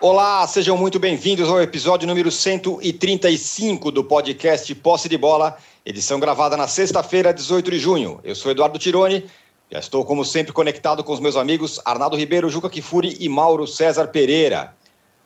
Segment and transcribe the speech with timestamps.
[0.00, 6.56] Olá, sejam muito bem-vindos ao episódio número 135 do podcast Posse de Bola, edição gravada
[6.56, 8.20] na sexta-feira, 18 de junho.
[8.22, 9.28] Eu sou Eduardo Tironi,
[9.68, 13.66] já estou, como sempre, conectado com os meus amigos Arnaldo Ribeiro, Juca Kifuri e Mauro
[13.66, 14.72] César Pereira.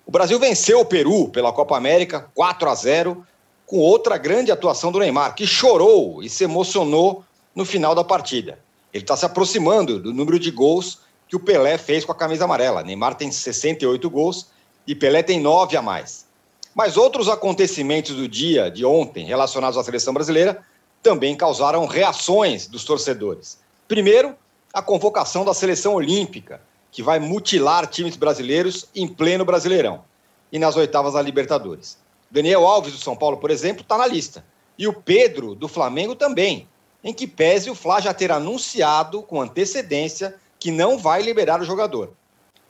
[0.06, 3.26] O Brasil venceu o Peru pela Copa América 4 a 0,
[3.66, 7.22] com outra grande atuação do Neymar, que chorou e se emocionou
[7.54, 8.58] no final da partida.
[8.90, 12.44] Ele está se aproximando do número de gols que o Pelé fez com a camisa
[12.44, 12.82] amarela.
[12.82, 14.50] Neymar tem 68 gols
[14.86, 16.26] e Pelé tem nove a mais.
[16.74, 20.64] Mas outros acontecimentos do dia de ontem relacionados à seleção brasileira
[21.02, 23.58] também causaram reações dos torcedores.
[23.86, 24.34] Primeiro,
[24.72, 26.60] a convocação da seleção olímpica,
[26.90, 30.04] que vai mutilar times brasileiros em pleno Brasileirão
[30.50, 31.98] e nas oitavas da Libertadores.
[32.30, 34.44] Daniel Alves do São Paulo, por exemplo, está na lista.
[34.78, 36.66] E o Pedro do Flamengo também,
[37.04, 41.64] em que pese o Fla já ter anunciado com antecedência que não vai liberar o
[41.64, 42.12] jogador.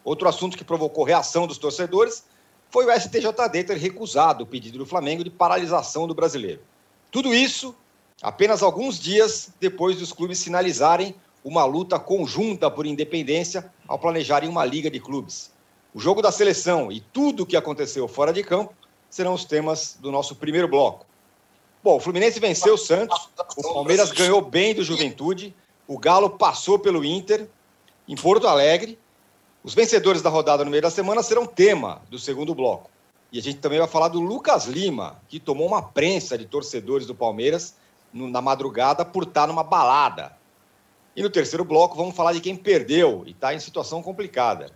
[0.04, 2.24] Outro assunto que provocou reação dos torcedores
[2.70, 6.60] foi o STJD ter recusado o pedido do Flamengo de paralisação do brasileiro.
[7.10, 7.74] Tudo isso
[8.22, 14.64] apenas alguns dias depois dos clubes sinalizarem uma luta conjunta por independência ao planejarem uma
[14.64, 15.50] liga de clubes.
[15.92, 18.72] O jogo da seleção e tudo o que aconteceu fora de campo
[19.10, 21.04] serão os temas do nosso primeiro bloco.
[21.82, 25.54] Bom, o Fluminense venceu o Santos, o Palmeiras ganhou bem do Juventude,
[25.86, 27.48] o Galo passou pelo Inter
[28.08, 28.98] em Porto Alegre
[29.64, 32.90] os vencedores da rodada no meio da semana serão tema do segundo bloco.
[33.30, 37.06] E a gente também vai falar do Lucas Lima, que tomou uma prensa de torcedores
[37.06, 37.76] do Palmeiras
[38.12, 40.36] na madrugada por estar numa balada.
[41.14, 44.72] E no terceiro bloco vamos falar de quem perdeu e está em situação complicada.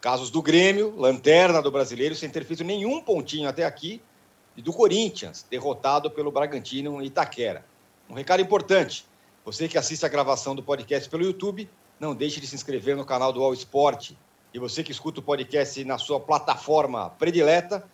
[0.00, 4.02] Casos do Grêmio, lanterna do brasileiro, sem ter feito nenhum pontinho até aqui,
[4.56, 7.64] e do Corinthians, derrotado pelo Bragantino em Itaquera.
[8.08, 9.06] Um recado importante:
[9.44, 13.04] você que assiste a gravação do podcast pelo YouTube, não deixe de se inscrever no
[13.04, 14.12] canal do All Sport.
[14.54, 17.84] E você que escuta o podcast na sua plataforma predileta,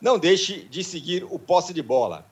[0.00, 2.24] não deixe de seguir o Posse de Bola.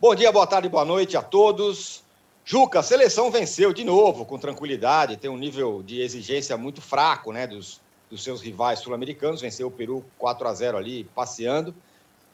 [0.00, 2.02] Bom dia, boa tarde, boa noite a todos.
[2.44, 7.30] Juca, a seleção venceu de novo, com tranquilidade, tem um nível de exigência muito fraco
[7.30, 7.80] né, dos,
[8.10, 11.72] dos seus rivais sul-americanos, venceu o Peru 4 a 0 ali, passeando.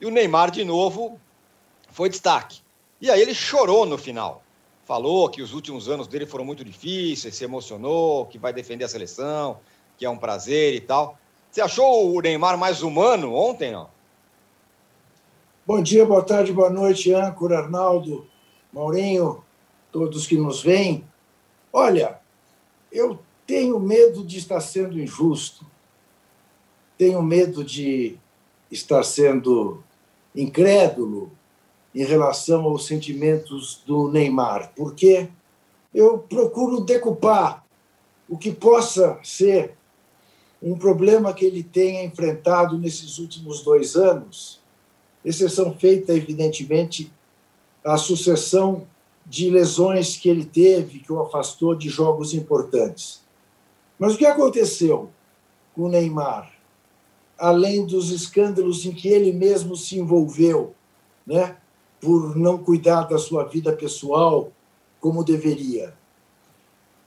[0.01, 1.21] E o Neymar, de novo,
[1.91, 2.63] foi destaque.
[3.03, 4.43] E aí ele chorou no final.
[4.87, 8.89] Falou que os últimos anos dele foram muito difíceis, se emocionou, que vai defender a
[8.89, 9.59] seleção,
[10.01, 11.19] que é um prazer e tal.
[11.51, 13.91] Você achou o Neymar mais humano ontem, não?
[15.67, 18.27] Bom dia, boa tarde, boa noite, âncora, Arnaldo,
[18.73, 19.45] Maurinho,
[19.93, 21.05] todos que nos veem.
[21.71, 22.19] Olha,
[22.91, 25.67] eu tenho medo de estar sendo injusto,
[26.97, 28.17] tenho medo de
[28.71, 29.85] estar sendo
[30.35, 31.31] incrédulo
[31.95, 35.29] em relação aos sentimentos do Neymar, porque
[35.95, 37.63] eu procuro decupar
[38.27, 39.79] o que possa ser
[40.63, 44.61] um problema que ele tenha enfrentado nesses últimos dois anos,
[45.25, 47.13] exceção feita, evidentemente,
[47.85, 48.87] a sucessão
[49.25, 53.23] de lesões que ele teve, que o afastou de jogos importantes.
[53.99, 55.11] Mas o que aconteceu
[55.75, 56.53] com o Neymar?
[57.39, 60.75] Além dos escândalos em que ele mesmo se envolveu,
[61.27, 61.57] né,
[62.01, 64.53] por não cuidar da sua vida pessoal
[65.01, 65.95] como deveria.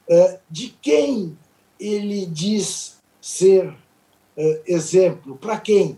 [0.09, 1.37] É, de quem
[1.79, 5.37] ele diz ser uh, exemplo.
[5.37, 5.97] Para quem?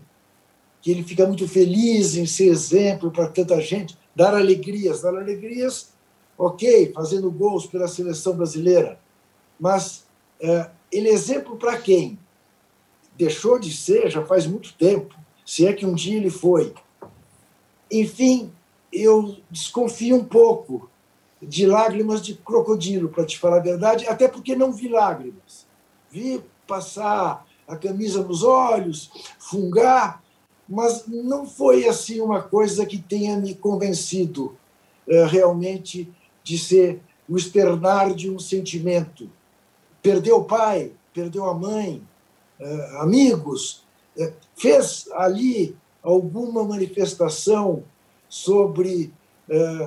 [0.80, 5.92] Que ele fica muito feliz em ser exemplo para tanta gente, dar alegrias, dar alegrias,
[6.38, 9.00] ok, fazendo gols pela seleção brasileira,
[9.58, 10.06] mas
[10.40, 12.16] uh, ele é exemplo para quem?
[13.18, 15.12] Deixou de ser já faz muito tempo,
[15.44, 16.72] se é que um dia ele foi.
[17.90, 18.52] Enfim,
[18.92, 20.88] eu desconfio um pouco
[21.42, 25.66] de lágrimas de crocodilo, para te falar a verdade, até porque não vi lágrimas.
[26.08, 30.22] Vi passar a camisa nos olhos, fungar,
[30.68, 34.56] mas não foi assim uma coisa que tenha me convencido
[35.08, 36.12] é, realmente
[36.42, 39.30] de ser o externar de um sentimento.
[40.02, 42.02] Perdeu o pai, perdeu a mãe,
[42.58, 43.84] é, amigos,
[44.16, 47.82] é, fez ali alguma manifestação
[48.28, 49.12] sobre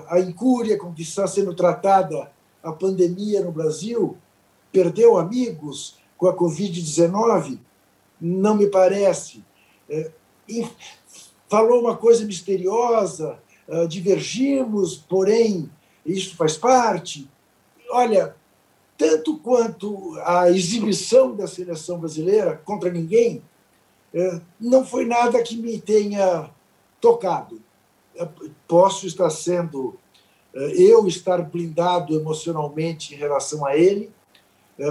[0.08, 2.32] a incúria com que está sendo tratada
[2.64, 4.18] a pandemia no Brasil,
[4.72, 7.58] perdeu amigos, com a Covid-19?
[8.22, 9.44] Não me parece.
[9.90, 10.12] É,
[11.50, 15.70] falou uma coisa misteriosa, uh, divergimos, porém,
[16.06, 17.28] isso faz parte.
[17.90, 18.36] Olha,
[18.98, 23.42] tanto quanto a exibição da seleção brasileira contra ninguém,
[24.14, 26.52] uh, não foi nada que me tenha
[27.00, 27.62] tocado.
[28.16, 29.98] Uh, posso estar sendo,
[30.54, 34.12] eu estar blindado emocionalmente em relação a ele,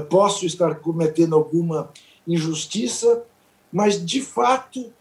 [0.09, 1.91] posso estar cometendo alguma
[2.27, 3.25] injustiça,
[3.73, 4.93] mas de fato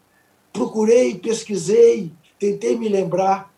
[0.52, 3.54] procurei, pesquisei, tentei me lembrar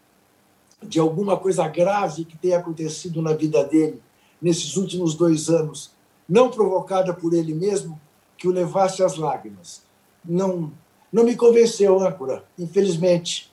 [0.82, 4.02] de alguma coisa grave que tenha acontecido na vida dele
[4.42, 5.92] nesses últimos dois anos,
[6.28, 8.00] não provocada por ele mesmo,
[8.38, 9.84] que o levasse às lágrimas.
[10.24, 10.72] Não,
[11.12, 13.52] não me convenceu, âncora, infelizmente.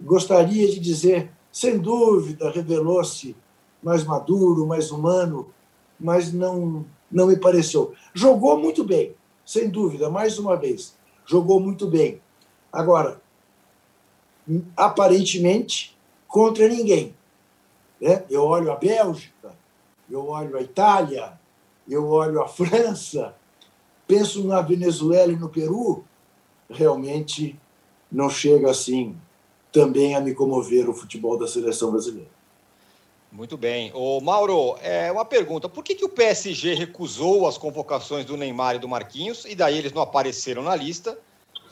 [0.00, 3.34] Gostaria de dizer, sem dúvida, revelou-se
[3.82, 5.48] mais maduro, mais humano,
[5.98, 7.94] mas não, não me pareceu.
[8.14, 9.14] Jogou muito bem,
[9.44, 10.96] sem dúvida, mais uma vez.
[11.24, 12.20] Jogou muito bem.
[12.72, 13.20] Agora,
[14.76, 15.96] aparentemente,
[16.28, 17.14] contra ninguém.
[18.00, 18.24] Né?
[18.28, 19.54] Eu olho a Bélgica,
[20.10, 21.38] eu olho a Itália,
[21.88, 23.34] eu olho a França,
[24.06, 26.04] penso na Venezuela e no Peru,
[26.68, 27.58] realmente
[28.10, 29.16] não chega assim
[29.72, 32.35] também a me comover o futebol da seleção brasileira.
[33.36, 33.92] Muito bem.
[33.94, 35.68] O Mauro, é uma pergunta.
[35.68, 39.76] Por que, que o PSG recusou as convocações do Neymar e do Marquinhos e daí
[39.76, 41.18] eles não apareceram na lista?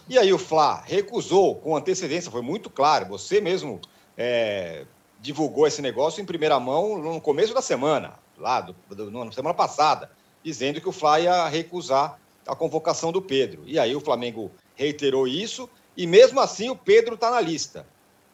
[0.06, 3.06] E aí o Fla recusou com antecedência, foi muito claro.
[3.06, 3.80] Você mesmo
[4.14, 4.84] é,
[5.22, 9.54] divulgou esse negócio em primeira mão no começo da semana, lá do, do, na semana
[9.54, 10.10] passada,
[10.42, 13.62] dizendo que o Fla ia recusar a convocação do Pedro.
[13.64, 17.86] E aí o Flamengo reiterou isso e mesmo assim o Pedro está na lista.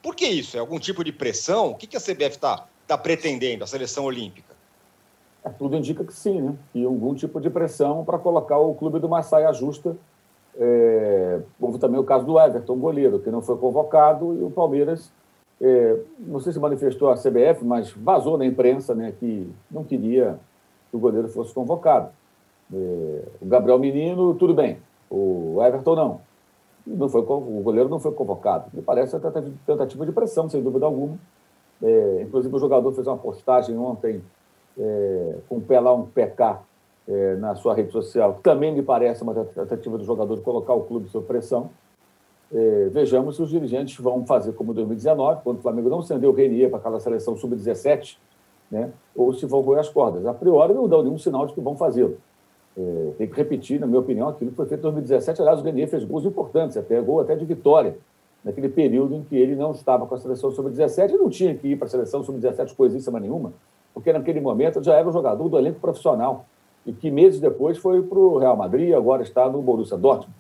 [0.03, 0.57] Por que isso?
[0.57, 1.71] É algum tipo de pressão?
[1.71, 4.55] O que, que a CBF está tá pretendendo, a seleção olímpica?
[5.45, 6.55] É, tudo indica que sim, né?
[6.75, 9.97] E algum tipo de pressão para colocar o clube do Massaia justa.
[10.57, 15.13] É, houve também o caso do Everton, goleiro, que não foi convocado, e o Palmeiras,
[15.61, 20.39] é, não sei se manifestou a CBF, mas vazou na imprensa né, que não queria
[20.91, 22.11] que o goleiro fosse convocado.
[22.73, 24.79] É, o Gabriel Menino, tudo bem,
[25.09, 26.31] o Everton não
[26.87, 28.67] não foi, o goleiro não foi convocado.
[28.73, 29.31] Me parece uma
[29.67, 31.19] tentativa de pressão, sem dúvida alguma.
[31.83, 34.23] É, inclusive, o jogador fez uma postagem ontem
[34.79, 36.63] é, com um pé lá, um pé cá,
[37.09, 38.39] é, na sua rede social.
[38.43, 41.71] Também me parece uma tentativa do jogador de colocar o clube sob pressão.
[42.53, 46.31] É, vejamos se os dirigentes vão fazer como em 2019, quando o Flamengo não acendeu
[46.31, 48.17] o Renier para aquela seleção sub-17,
[48.71, 48.91] né?
[49.15, 50.27] ou se vão roer as cordas.
[50.27, 52.19] A priori, não dão nenhum sinal de que vão fazê-lo.
[52.77, 55.41] É, tem que repetir, na minha opinião, aquilo que foi feito em 2017.
[55.41, 57.97] Aliás, o Renier fez gols importantes, até gol até de vitória,
[58.45, 61.69] naquele período em que ele não estava com a seleção sub-17 e não tinha que
[61.69, 63.53] ir para a seleção sub-17 coisíssima nenhuma,
[63.93, 66.47] porque naquele momento já era um jogador do elenco profissional
[66.87, 70.35] e que meses depois foi para o Real Madrid e agora está no Borussia Dortmund.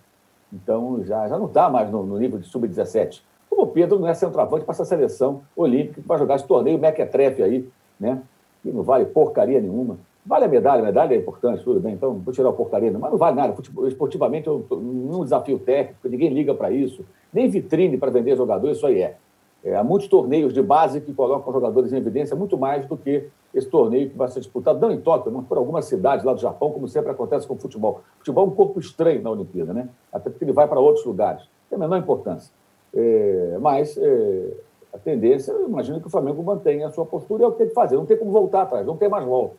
[0.52, 3.22] Então já, já não está mais no, no nível de sub-17.
[3.48, 7.42] Como o Pedro não é centroavante para essa seleção olímpica vai jogar esse torneio mequetrefe
[7.42, 7.68] aí,
[7.98, 8.22] né?
[8.62, 9.98] Que não vale porcaria nenhuma.
[10.24, 13.10] Vale a medalha, a medalha é importante, tudo bem, então vou tirar a porcaria, mas
[13.10, 13.54] não vale nada.
[13.86, 18.86] Esportivamente, eu, um desafio técnico, ninguém liga para isso, nem vitrine para vender jogador, isso
[18.86, 19.16] aí é.
[19.64, 19.76] é.
[19.76, 23.68] Há muitos torneios de base que colocam jogadores em evidência muito mais do que esse
[23.68, 26.70] torneio que vai ser disputado, não em Tóquio, mas por algumas cidades lá do Japão,
[26.70, 28.02] como sempre acontece com o futebol.
[28.16, 29.88] O futebol é um corpo estranho na Olimpíada, né?
[30.12, 31.42] Até porque ele vai para outros lugares.
[31.68, 32.52] Tem a menor importância.
[32.94, 34.52] É, mas é,
[34.92, 37.68] a tendência, eu imagino que o Flamengo mantenha a sua postura, é o que tem
[37.68, 39.56] que fazer, não tem como voltar atrás, não tem mais volta.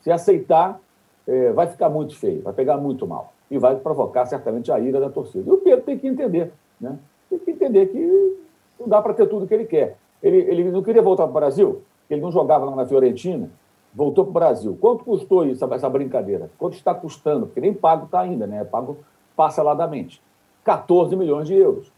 [0.00, 0.80] Se aceitar,
[1.26, 3.32] é, vai ficar muito feio, vai pegar muito mal.
[3.50, 5.48] E vai provocar certamente a ira da torcida.
[5.48, 6.98] E o Pedro tem que entender, né?
[7.30, 8.38] Tem que entender que
[8.78, 9.96] não dá para ter tudo que ele quer.
[10.22, 13.50] Ele, ele não queria voltar para o Brasil, ele não jogava lá na Fiorentina,
[13.94, 14.78] voltou para o Brasil.
[14.80, 16.50] Quanto custou isso, essa brincadeira?
[16.58, 17.46] Quanto está custando?
[17.46, 18.64] Porque nem pago está ainda, né?
[18.64, 18.98] Pago
[19.36, 20.22] parceladamente.
[20.64, 21.90] 14 milhões de euros.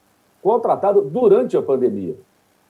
[0.42, 2.16] Contratado durante a pandemia.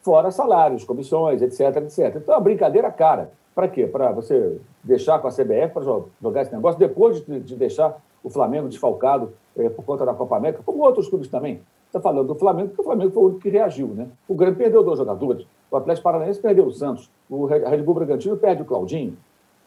[0.02, 2.16] Fora salários, comissões, etc, etc.
[2.16, 3.30] Então, é uma brincadeira cara.
[3.54, 3.86] Para quê?
[3.86, 5.82] Para você deixar com a CBF para
[6.22, 10.36] jogar esse negócio, depois de, de deixar o Flamengo desfalcado é, por conta da Copa
[10.36, 11.60] América, como outros clubes também.
[11.86, 13.88] Está falando do Flamengo, porque o Flamengo foi o único que reagiu.
[13.88, 14.06] Né?
[14.28, 18.36] O Grêmio perdeu dois jogadores, o Atlético Paranaense perdeu o Santos, o Red Bull Bragantino
[18.36, 19.16] perde o Claudinho.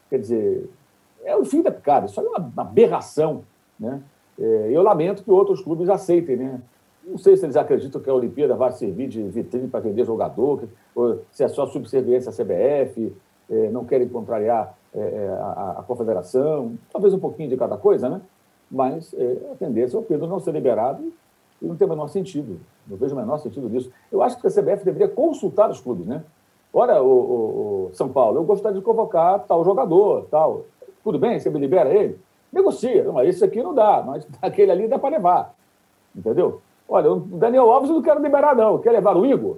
[0.09, 0.69] Quer dizer,
[1.25, 3.43] é o fim da picada, isso é uma, uma aberração.
[3.79, 4.01] Né?
[4.39, 6.37] É, eu lamento que outros clubes aceitem.
[6.37, 6.61] Né?
[7.05, 10.63] Não sei se eles acreditam que a Olimpíada vai servir de vitrine para vender jogador,
[10.95, 13.13] ou se é só subserviência à CBF,
[13.49, 18.09] é, não querem contrariar é, é, a, a, confederação, talvez um pouquinho de cada coisa,
[18.09, 18.21] né?
[18.69, 19.13] mas
[19.51, 21.13] a tendência é o Pedro não ser liberado
[21.61, 22.59] e não tem o menor sentido.
[22.87, 23.91] Não vejo o menor sentido disso.
[24.11, 26.23] Eu acho que a CBF deveria consultar os clubes, né?
[26.73, 30.65] Olha, o, o, o São Paulo, eu gostaria de convocar tal jogador, tal.
[31.03, 32.19] Tudo bem, você me libera ele?
[32.51, 33.03] Negocia.
[33.03, 35.55] Não, esse aqui não dá, mas aquele ali dá para levar.
[36.15, 36.61] Entendeu?
[36.87, 38.79] Olha, o Daniel Alves eu não quero liberar, não.
[38.79, 39.57] Quer levar o Igor?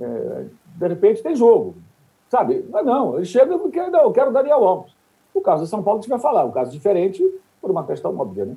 [0.00, 0.44] É,
[0.76, 1.74] de repente tem jogo.
[2.32, 2.64] Sabe?
[2.70, 4.94] Mas não, ele chega e quer, não, eu quero Daniel Alves.
[5.34, 6.46] O caso de São Paulo, vai falar.
[6.46, 7.22] Um caso diferente,
[7.60, 8.56] por uma questão óbvia, né?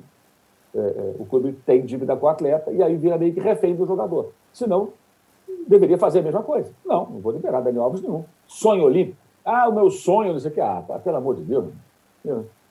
[0.74, 3.76] É, é, o clube tem dívida com o atleta e aí vira meio que refém
[3.76, 4.32] do jogador.
[4.50, 4.88] Senão,
[5.68, 6.72] deveria fazer a mesma coisa.
[6.86, 8.24] Não, não vou liberar Daniel Alves nenhum.
[8.46, 9.18] Sonho olímpico.
[9.44, 10.60] Ah, o meu sonho, não sei o que.
[10.62, 11.66] Ah, pelo amor de Deus.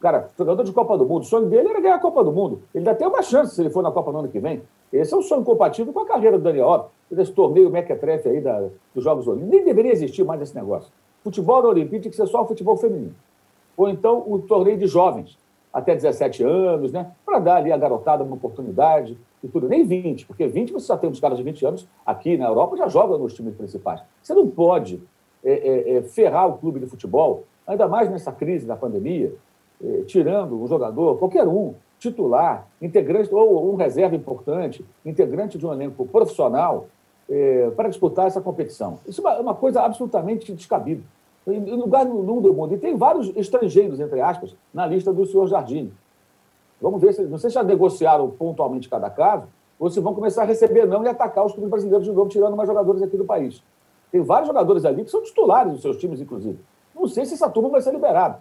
[0.01, 2.63] Cara, jogador de Copa do Mundo, o sonho dele era ganhar a Copa do Mundo.
[2.73, 4.63] Ele ainda tem uma chance se ele for na Copa no ano que vem.
[4.91, 8.41] Esse é um sonho compatível com a carreira do Daniel Alves, esse torneio mequetrefe aí
[8.41, 9.55] da, dos Jogos Olímpicos.
[9.55, 10.91] Nem deveria existir mais esse negócio.
[11.23, 13.15] Futebol na Olimpíada tinha que ser só o futebol feminino.
[13.75, 15.37] Ou então o torneio de jovens,
[15.73, 17.11] até 17 anos, né?
[17.25, 19.67] Para dar ali a garotada uma oportunidade e tudo.
[19.67, 22.77] Nem 20, porque 20 você já tem uns caras de 20 anos aqui na Europa
[22.77, 24.01] já jogam nos times principais.
[24.21, 25.01] Você não pode
[25.43, 29.33] é, é, é, ferrar o clube de futebol, ainda mais nessa crise da pandemia,
[29.83, 35.73] é, tirando um jogador, qualquer um, titular, integrante ou um reserva importante, integrante de um
[35.73, 36.87] elenco profissional,
[37.29, 38.99] é, para disputar essa competição.
[39.07, 41.01] Isso é uma é coisa absolutamente descabida.
[41.47, 42.73] Em lugar nenhum do mundo.
[42.73, 45.91] E tem vários estrangeiros, entre aspas, na lista do senhor Jardim.
[46.81, 47.23] Vamos ver se.
[47.23, 49.45] Não sei se já negociaram pontualmente cada caso,
[49.79, 52.55] ou se vão começar a receber não e atacar os clubes brasileiros de novo, tirando
[52.55, 53.61] mais jogadores aqui do país.
[54.11, 56.57] Tem vários jogadores ali que são titulares dos seus times, inclusive.
[56.95, 58.39] Não sei se essa turma vai ser liberada.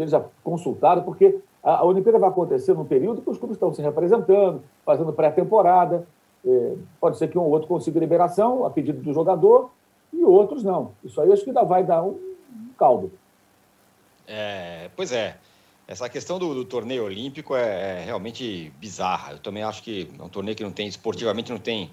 [0.00, 3.56] Se eles já consultaram, porque a, a Olimpíada vai acontecer num período que os clubes
[3.56, 6.06] estão se representando, fazendo pré-temporada.
[6.42, 9.70] É, pode ser que um ou outro consiga liberação a pedido do jogador
[10.10, 10.92] e outros não.
[11.04, 13.12] Isso aí acho que ainda vai dar um, um caldo.
[14.26, 15.36] É, pois é.
[15.86, 19.32] Essa questão do, do torneio olímpico é, é, realmente bizarra.
[19.32, 21.90] Eu também acho que é um torneio que não tem, esportivamente, não tem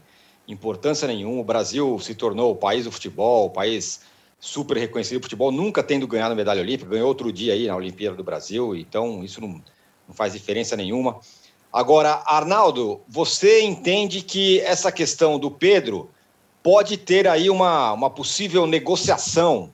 [0.48, 1.42] importância nenhuma.
[1.42, 4.02] O Brasil se tornou o país do futebol, o país
[4.40, 8.16] super reconhecido do futebol, nunca tendo ganhado medalha olímpica, ganhou outro dia aí na Olimpíada
[8.16, 9.62] do Brasil, então isso não,
[10.08, 11.20] não faz diferença nenhuma.
[11.72, 16.10] Agora, Arnaldo, você entende que essa questão do Pedro
[16.64, 19.72] pode ter aí uma, uma possível negociação?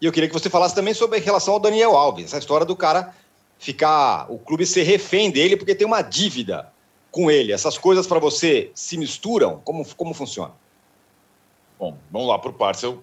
[0.00, 2.66] E eu queria que você falasse também sobre a relação ao Daniel Alves, essa história
[2.66, 3.14] do cara
[3.58, 6.72] ficar, o clube ser refém dele porque tem uma dívida
[7.10, 7.52] com ele.
[7.52, 9.60] Essas coisas para você se misturam?
[9.64, 10.52] Como, como funciona?
[11.78, 12.82] Bom, vamos lá por partes.
[12.82, 13.02] Eu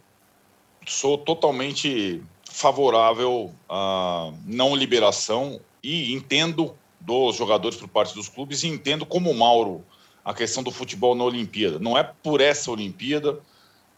[0.86, 8.68] sou totalmente favorável à não liberação e entendo dos jogadores por parte dos clubes e
[8.68, 9.84] entendo como Mauro
[10.24, 11.80] a questão do futebol na Olimpíada.
[11.80, 13.40] Não é por essa Olimpíada,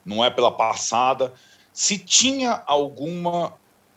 [0.05, 1.33] não é pela passada.
[1.73, 3.53] Se tinha alguma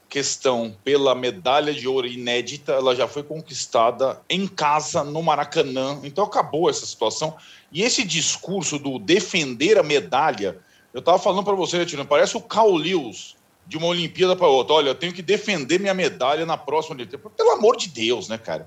[0.09, 6.01] questão pela medalha de ouro inédita, ela já foi conquistada em casa, no Maracanã.
[6.03, 7.37] Então acabou essa situação.
[7.71, 10.59] E esse discurso do defender a medalha
[10.97, 13.37] eu estava falando para você, Tirando, parece o Carl Lewis
[13.67, 14.77] de uma Olimpíada para outra.
[14.77, 17.29] Olha, eu tenho que defender minha medalha na próxima Olimpíada.
[17.37, 18.67] Pelo amor de Deus, né, cara?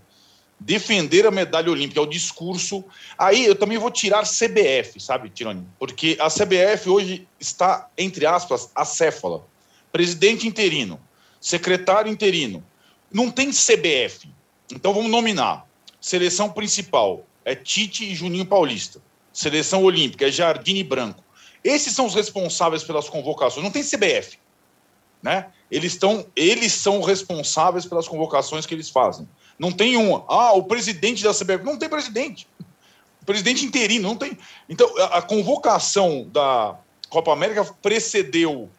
[0.59, 2.85] Defender a medalha olímpica é o discurso.
[3.17, 5.65] Aí eu também vou tirar CBF, sabe, Tironi?
[5.79, 9.43] Porque a CBF hoje está, entre aspas, acéfala.
[9.91, 10.99] Presidente interino,
[11.41, 12.63] secretário interino.
[13.11, 14.29] Não tem CBF.
[14.71, 15.65] Então vamos nominar.
[15.99, 19.01] Seleção principal é Tite e Juninho Paulista.
[19.33, 21.23] Seleção olímpica é Jardine Branco.
[21.63, 23.63] Esses são os responsáveis pelas convocações.
[23.63, 24.37] Não tem CBF,
[25.21, 25.47] né?
[25.69, 29.27] Eles estão, eles são responsáveis pelas convocações que eles fazem.
[29.57, 32.47] Não tem um, ah, o presidente da CBF não tem presidente.
[33.21, 34.37] O presidente interino não tem.
[34.67, 36.77] Então, a, a convocação da
[37.09, 38.69] Copa América precedeu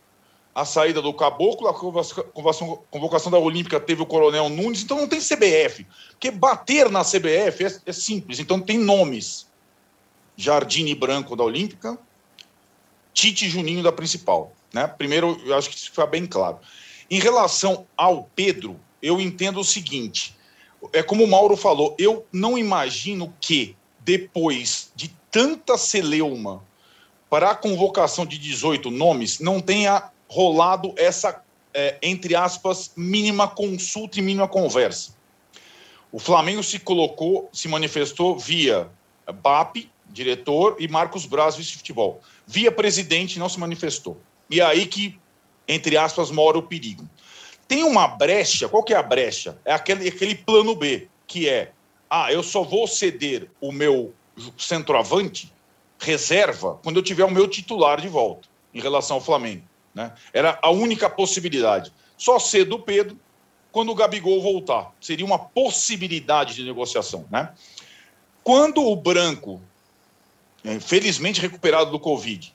[0.54, 5.08] a saída do Caboclo, a convocação, convocação da Olímpica teve o Coronel Nunes, então não
[5.08, 5.86] tem CBF.
[6.10, 9.48] Porque bater na CBF é, é simples, então tem nomes.
[10.36, 11.98] Jardine Branco da Olímpica,
[13.12, 14.52] Tite Juninho da principal.
[14.72, 14.86] Né?
[14.86, 16.58] Primeiro, eu acho que isso fica bem claro.
[17.10, 20.36] Em relação ao Pedro, eu entendo o seguinte:
[20.92, 26.62] é como o Mauro falou, eu não imagino que depois de tanta celeuma
[27.28, 34.18] para a convocação de 18 nomes, não tenha rolado essa, é, entre aspas, mínima consulta
[34.18, 35.14] e mínima conversa.
[36.10, 38.88] O Flamengo se colocou, se manifestou via
[39.32, 44.20] BAP, diretor, e Marcos Braz, vice-futebol via presidente, não se manifestou.
[44.50, 45.16] E é aí que,
[45.68, 47.08] entre aspas, mora o perigo.
[47.68, 49.56] Tem uma brecha, qual que é a brecha?
[49.64, 51.70] É aquele, aquele plano B, que é,
[52.10, 54.12] ah, eu só vou ceder o meu
[54.58, 55.52] centroavante,
[56.00, 59.62] reserva, quando eu tiver o meu titular de volta, em relação ao Flamengo.
[59.94, 60.12] Né?
[60.32, 61.92] Era a única possibilidade.
[62.18, 63.16] Só cedo o Pedro
[63.70, 64.92] quando o Gabigol voltar.
[65.00, 67.26] Seria uma possibilidade de negociação.
[67.30, 67.52] Né?
[68.42, 69.62] Quando o Branco
[70.80, 72.54] felizmente recuperado do Covid,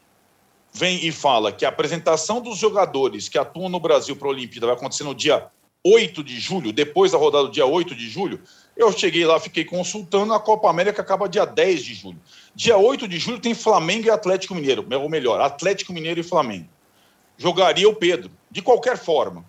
[0.73, 4.67] vem e fala que a apresentação dos jogadores que atuam no Brasil para a Olimpíada
[4.67, 5.47] vai acontecer no dia
[5.83, 8.41] 8 de julho, depois da rodada do dia 8 de julho,
[8.75, 12.19] eu cheguei lá, fiquei consultando, a Copa América acaba dia 10 de julho.
[12.55, 16.67] Dia 8 de julho tem Flamengo e Atlético Mineiro, ou melhor, Atlético Mineiro e Flamengo.
[17.37, 19.45] Jogaria o Pedro, de qualquer forma.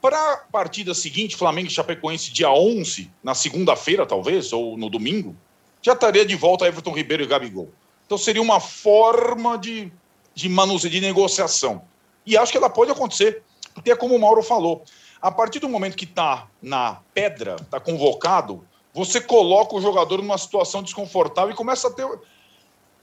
[0.00, 5.36] Para a partida seguinte, Flamengo e Chapecoense, dia 11, na segunda-feira, talvez, ou no domingo,
[5.82, 7.70] já estaria de volta Everton Ribeiro e Gabigol.
[8.06, 9.92] Então seria uma forma de,
[10.34, 11.82] de manuseio, de negociação.
[12.26, 13.42] E acho que ela pode acontecer,
[13.74, 14.82] porque é como o Mauro falou.
[15.22, 20.38] A partir do momento que está na pedra, está convocado, você coloca o jogador numa
[20.38, 22.06] situação desconfortável e começa a ter.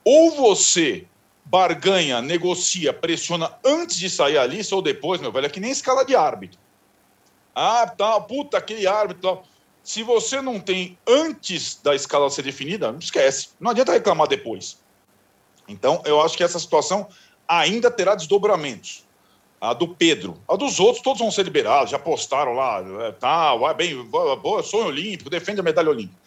[0.04, 1.06] Ou você
[1.46, 5.72] barganha, negocia, pressiona antes de sair a lista ou depois, meu velho, é que nem
[5.72, 6.60] escala de árbitro.
[7.56, 9.42] Ah, tá, puta, aquele árbitro.
[9.88, 13.52] Se você não tem antes da escala ser definida, esquece.
[13.58, 14.78] Não adianta reclamar depois.
[15.66, 17.08] Então, eu acho que essa situação
[17.48, 19.06] ainda terá desdobramentos.
[19.62, 20.44] A do Pedro.
[20.46, 24.88] A dos outros, todos vão ser liberados, já postaram lá, é, tá, bem, boa, sonho
[24.88, 26.20] olímpico, defende a medalha olímpica.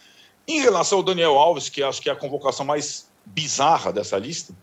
[0.47, 4.55] Em relação ao Daniel Alves, que acho que é a convocação mais bizarra dessa lista,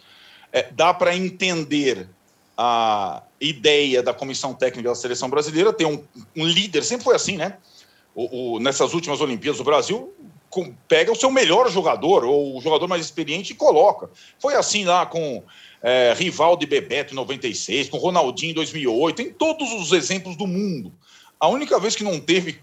[0.52, 2.08] é, dá para entender
[2.56, 6.04] a ideia da comissão técnica da seleção brasileira ter um,
[6.36, 7.58] um líder, sempre foi assim, né?
[8.14, 10.12] O, o, nessas últimas Olimpíadas, o Brasil
[10.50, 14.10] com, pega o seu melhor jogador, ou o jogador mais experiente, e coloca.
[14.38, 15.42] Foi assim lá com
[15.82, 20.46] é, Rivaldo e Bebeto em 96, com Ronaldinho em 2008, tem todos os exemplos do
[20.46, 20.92] mundo.
[21.38, 22.60] A única vez que não teve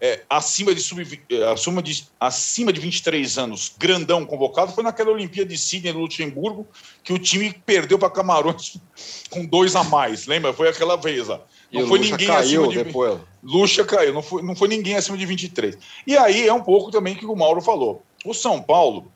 [0.00, 5.10] é, acima, de sub, é, acima, de, acima de 23 anos, grandão convocado, foi naquela
[5.10, 6.66] Olimpíada de Sydney, no Luxemburgo,
[7.04, 8.76] que o time perdeu para Camarões
[9.30, 10.26] com dois a mais.
[10.26, 10.52] Lembra?
[10.52, 11.28] Foi aquela vez.
[11.28, 11.40] Ó.
[11.72, 12.84] Não e foi ninguém caiu acima de.
[12.84, 13.20] Depois.
[13.42, 15.78] Luxa caiu, não foi, não foi ninguém acima de 23.
[16.06, 18.02] E aí é um pouco também que o Mauro falou.
[18.24, 19.10] O São Paulo,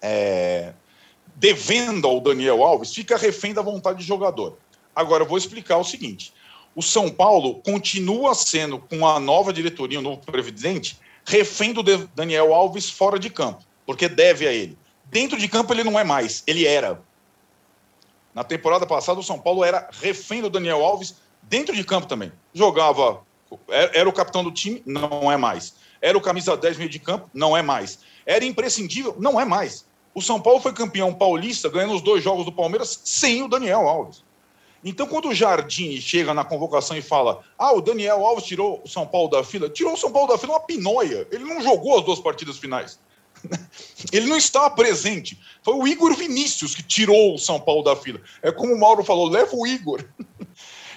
[0.00, 0.72] é,
[1.34, 4.56] devendo ao Daniel Alves, fica refém da vontade de jogador.
[4.96, 6.32] Agora, eu vou explicar o seguinte
[6.74, 12.52] o São Paulo continua sendo, com a nova diretoria, o novo presidente, refém do Daniel
[12.52, 14.76] Alves fora de campo, porque deve a ele.
[15.04, 17.00] Dentro de campo ele não é mais, ele era.
[18.34, 21.14] Na temporada passada, o São Paulo era refém do Daniel Alves
[21.48, 22.32] dentro de campo também.
[22.52, 23.22] Jogava,
[23.68, 25.74] era o capitão do time, não é mais.
[26.00, 28.00] Era o camisa 10 meio de campo, não é mais.
[28.26, 29.86] Era imprescindível, não é mais.
[30.14, 33.88] O São Paulo foi campeão paulista, ganhando os dois jogos do Palmeiras sem o Daniel
[33.88, 34.22] Alves.
[34.84, 38.88] Então, quando o Jardim chega na convocação e fala: Ah, o Daniel Alves tirou o
[38.88, 41.26] São Paulo da fila, tirou o São Paulo da fila uma pinóia.
[41.32, 43.00] Ele não jogou as duas partidas finais.
[44.12, 45.40] Ele não estava presente.
[45.62, 48.20] Foi o Igor Vinícius que tirou o São Paulo da fila.
[48.42, 50.04] É como o Mauro falou: leva o Igor.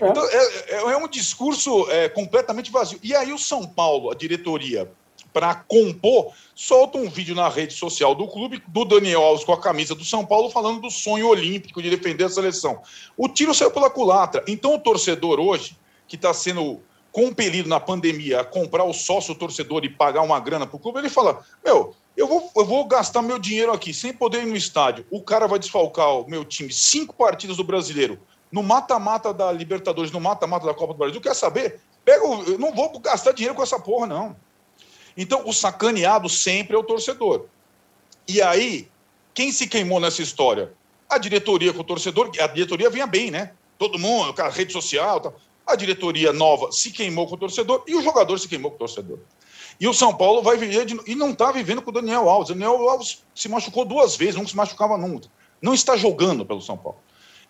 [0.02, 0.10] É.
[0.10, 3.00] Então, é, é, é um discurso é, completamente vazio.
[3.02, 4.90] E aí, o São Paulo, a diretoria,
[5.38, 9.62] para compor, solta um vídeo na rede social do clube do Daniel Alves com a
[9.62, 12.82] camisa do São Paulo falando do sonho olímpico de defender a seleção.
[13.16, 14.44] O tiro saiu pela culatra.
[14.48, 16.82] Então o torcedor hoje, que está sendo
[17.12, 21.00] compelido na pandemia a comprar o sócio torcedor e pagar uma grana para o clube,
[21.00, 24.56] ele fala: Meu, eu vou, eu vou gastar meu dinheiro aqui sem poder ir no
[24.56, 25.06] estádio.
[25.12, 28.20] O cara vai desfalcar o meu time cinco partidas do brasileiro.
[28.52, 31.80] No mata-mata da Libertadores, no mata-mata da Copa do Brasil, quer saber?
[32.06, 34.36] Pega, eu não vou gastar dinheiro com essa porra, não.
[35.18, 37.46] Então, o sacaneado sempre é o torcedor.
[38.28, 38.88] E aí,
[39.34, 40.74] quem se queimou nessa história?
[41.10, 43.52] A diretoria com o torcedor, a diretoria vinha bem, né?
[43.78, 45.36] Todo mundo, a rede social, tal.
[45.66, 48.80] a diretoria nova se queimou com o torcedor e o jogador se queimou com o
[48.80, 49.20] torcedor.
[49.80, 52.50] E o São Paulo vai viver de, e não está vivendo com o Daniel Alves.
[52.50, 55.30] O Daniel Alves se machucou duas vezes, não se machucava nunca.
[55.62, 57.00] Não está jogando pelo São Paulo.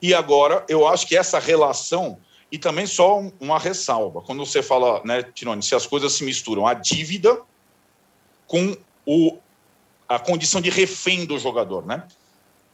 [0.01, 2.19] E agora eu acho que essa relação
[2.51, 4.21] e também só uma ressalva.
[4.21, 7.41] Quando você fala, né, Tirone, se as coisas se misturam, a dívida
[8.45, 9.38] com o,
[10.07, 12.07] a condição de refém do jogador, né?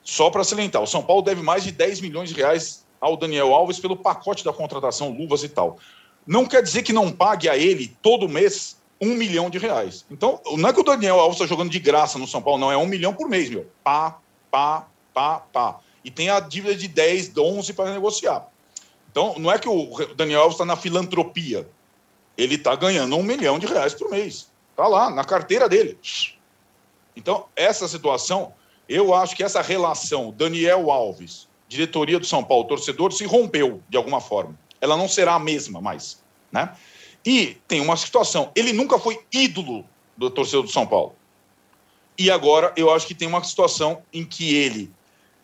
[0.04, 3.54] Só para salientar, o São Paulo deve mais de 10 milhões de reais ao Daniel
[3.54, 5.80] Alves pelo pacote da contratação, luvas e tal.
[6.28, 10.06] Não quer dizer que não pague a ele todo mês um milhão de reais.
[10.10, 12.72] Então, não é que o Daniel Alves está jogando de graça no São Paulo, não,
[12.72, 13.70] é um milhão por mês, meu.
[13.84, 14.20] Pá,
[14.52, 15.80] pá, pá, pá.
[16.04, 18.48] E tem a dívida de 10, 11 para negociar.
[19.12, 21.68] Então, não é que o Daniel Alves está na filantropia.
[22.38, 24.50] Ele está ganhando um milhão de reais por mês.
[24.72, 25.98] Está lá, na carteira dele.
[27.16, 28.54] Então, essa situação,
[28.90, 33.98] eu acho que essa relação Daniel Alves, diretoria do São Paulo, torcedor, se rompeu de
[33.98, 34.58] alguma forma.
[34.82, 36.22] Ela não será a mesma mais.
[36.52, 36.76] Né?
[37.26, 39.86] E tem uma situação: ele nunca foi ídolo
[40.18, 41.16] do torcedor do São Paulo.
[42.18, 44.92] E agora eu acho que tem uma situação em que ele,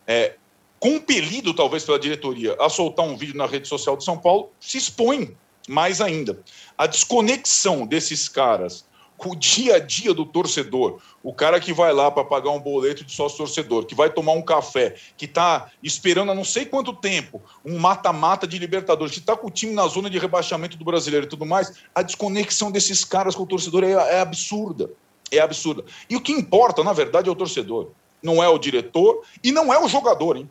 [0.06, 0.36] é,
[0.80, 4.78] compelido talvez pela diretoria a soltar um vídeo na rede social de São Paulo, se
[4.78, 5.36] expõe
[5.68, 6.42] mais ainda.
[6.78, 8.86] A desconexão desses caras
[9.20, 11.00] com o dia a dia do torcedor.
[11.22, 14.32] O cara que vai lá para pagar um boleto de sócio torcedor, que vai tomar
[14.32, 19.20] um café, que está esperando há não sei quanto tempo um mata-mata de Libertadores, que
[19.20, 22.72] está com o time na zona de rebaixamento do brasileiro e tudo mais, a desconexão
[22.72, 24.90] desses caras com o torcedor é, é absurda.
[25.30, 25.84] É absurda.
[26.10, 27.90] E o que importa, na verdade, é o torcedor.
[28.24, 30.50] Não é o diretor e não é o jogador, hein?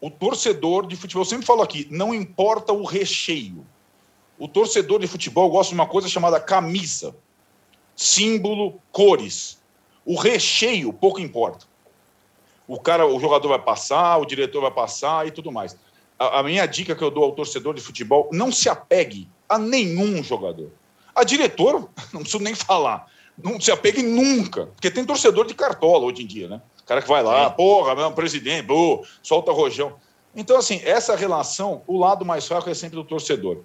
[0.00, 3.66] O torcedor de futebol, eu sempre falo aqui, não importa o recheio.
[4.38, 7.14] O torcedor de futebol gosta de uma coisa chamada camisa
[7.96, 9.58] símbolo, cores.
[10.04, 11.66] O recheio pouco importa.
[12.68, 15.76] O cara, o jogador vai passar, o diretor vai passar e tudo mais.
[16.18, 19.58] A, a minha dica que eu dou ao torcedor de futebol: não se apegue a
[19.58, 20.70] nenhum jogador.
[21.14, 23.10] A diretor, não preciso nem falar.
[23.42, 26.60] Não se apeguem nunca, porque tem torcedor de cartola hoje em dia, né?
[26.86, 29.94] O cara que vai lá, porra, meu presidente, boa, solta rojão.
[30.36, 33.62] Então, assim, essa relação, o lado mais fraco é sempre do torcedor.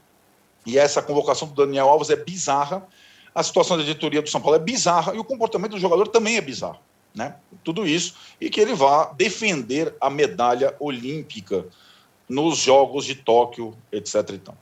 [0.65, 2.83] E essa convocação do Daniel Alves é bizarra,
[3.35, 6.35] a situação da diretoria do São Paulo é bizarra e o comportamento do jogador também
[6.35, 6.79] é bizarro.
[7.13, 7.35] Né?
[7.63, 11.67] Tudo isso, e que ele vá defender a medalha olímpica
[12.27, 14.15] nos Jogos de Tóquio, etc.
[14.31, 14.57] Então.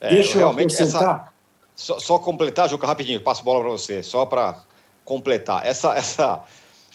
[0.00, 1.30] É, Deixa eu realmente essa,
[1.76, 4.60] só, só, completar, Juca, rapidinho, passo a bola para você, só para
[5.04, 5.64] completar.
[5.64, 6.42] Essa, essa,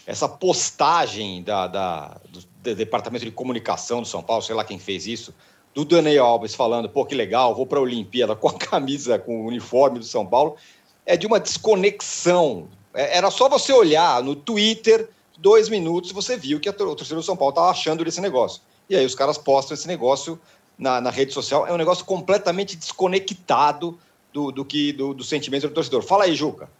[0.06, 5.06] essa postagem da, da, do, Departamento de Comunicação do São Paulo, sei lá quem fez
[5.06, 5.34] isso,
[5.74, 9.42] do Daniel Alves falando, pô, que legal, vou para a Olimpíada com a camisa, com
[9.42, 10.56] o uniforme do São Paulo,
[11.04, 12.68] é de uma desconexão.
[12.94, 17.22] É, era só você olhar no Twitter, dois minutos, você viu que a torcida do
[17.22, 18.62] São Paulo estava achando desse negócio.
[18.88, 20.38] E aí os caras postam esse negócio
[20.78, 21.66] na, na rede social.
[21.66, 23.98] É um negócio completamente desconectado
[24.32, 26.02] do, do que do, do sentimento do torcedor.
[26.02, 26.70] Fala aí, Juca.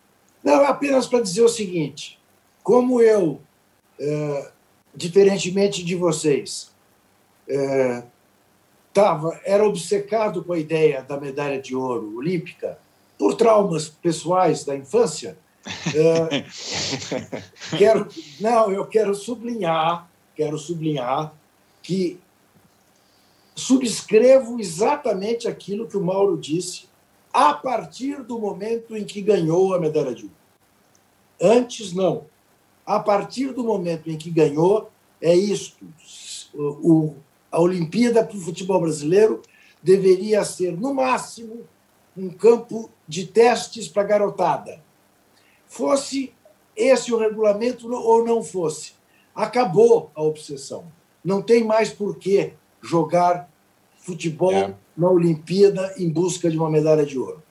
[0.45, 2.16] Não, apenas para dizer o seguinte:
[2.67, 3.41] como eu,
[3.97, 4.51] é,
[4.93, 6.73] diferentemente de vocês,
[7.49, 8.03] é,
[8.93, 12.77] tava, era obcecado com a ideia da medalha de ouro olímpica
[13.17, 15.39] por traumas pessoais da infância.
[15.95, 16.45] É,
[17.79, 18.09] quero,
[18.41, 21.33] não, eu quero sublinhar, quero sublinhar
[21.81, 22.19] que
[23.55, 26.89] subscrevo exatamente aquilo que o Mauro disse
[27.33, 30.37] a partir do momento em que ganhou a medalha de ouro.
[31.41, 32.27] Antes, não.
[32.87, 35.85] A partir do momento em que ganhou, é isto.
[36.55, 37.15] O,
[37.51, 39.43] a Olimpíada para o futebol brasileiro
[39.83, 41.67] deveria ser, no máximo,
[42.17, 44.81] um campo de testes para garotada.
[45.67, 46.33] Fosse
[46.77, 48.93] esse o regulamento ou não fosse,
[49.35, 50.87] acabou a obsessão.
[51.25, 53.51] Não tem mais por que jogar
[53.99, 54.75] futebol é.
[54.97, 57.43] na Olimpíada em busca de uma medalha de ouro.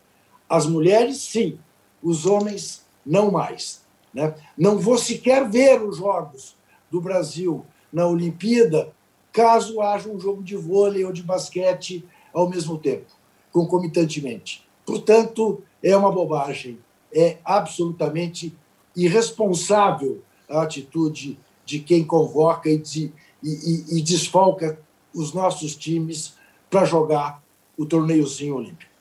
[0.48, 1.60] As mulheres, sim,
[2.02, 3.85] os homens, não mais.
[4.16, 4.34] Né?
[4.58, 6.56] Não vou sequer ver os jogos
[6.90, 8.94] do Brasil na Olimpíada
[9.34, 13.12] caso haja um jogo de vôlei ou de basquete ao mesmo tempo,
[13.52, 14.66] concomitantemente.
[14.86, 16.80] Portanto, é uma bobagem,
[17.14, 18.56] é absolutamente
[18.96, 23.12] irresponsável a atitude de quem convoca e, de,
[23.44, 24.80] e, e, e desfalca
[25.14, 26.36] os nossos times
[26.70, 27.44] para jogar
[27.78, 28.92] o torneiozinho olímpico.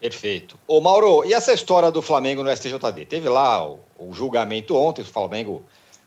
[0.00, 0.58] Perfeito.
[0.66, 3.04] Ô Mauro, e essa história do Flamengo no STJD?
[3.06, 5.64] Teve lá o, o julgamento ontem, o Flamengo,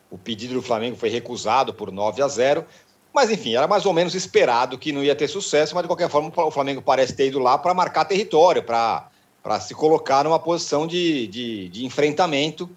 [0.10, 2.66] o pedido do Flamengo foi recusado por 9 a 0.
[3.14, 6.10] Mas, enfim, era mais ou menos esperado que não ia ter sucesso, mas de qualquer
[6.10, 10.88] forma o Flamengo parece ter ido lá para marcar território, para se colocar numa posição
[10.88, 12.70] de, de, de enfrentamento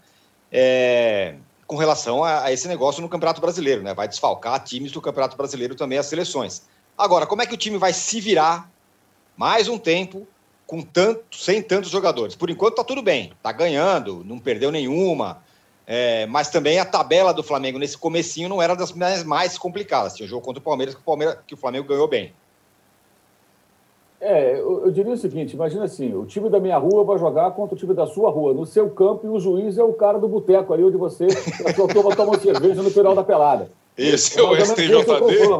[0.51, 3.95] é, com relação a, a, esse negócio no Campeonato Brasileiro, né?
[3.95, 6.63] Vai desfalcar times do Campeonato Brasileiro também as seleções.
[6.99, 8.69] Agora, como é que o time vai se virar
[9.37, 10.27] mais um tempo
[10.67, 12.35] com tanto, sem tantos jogadores?
[12.35, 15.43] Por enquanto está tudo bem, está ganhando, não perdeu nenhuma.
[15.87, 20.15] É, mas também a tabela do Flamengo nesse comecinho não era das mais complicadas.
[20.15, 22.33] Tinha o jogo contra o Palmeiras que o, Palmeiras, que o Flamengo ganhou bem.
[24.21, 27.51] É, eu, eu, diria o seguinte: imagina assim, o time da minha rua vai jogar
[27.51, 30.19] contra o time da sua rua, no seu campo, e o juiz é o cara
[30.19, 33.71] do boteco ali onde você, a sua turma toma cerveja no final da pelada.
[33.99, 34.93] Esse é, o STJD?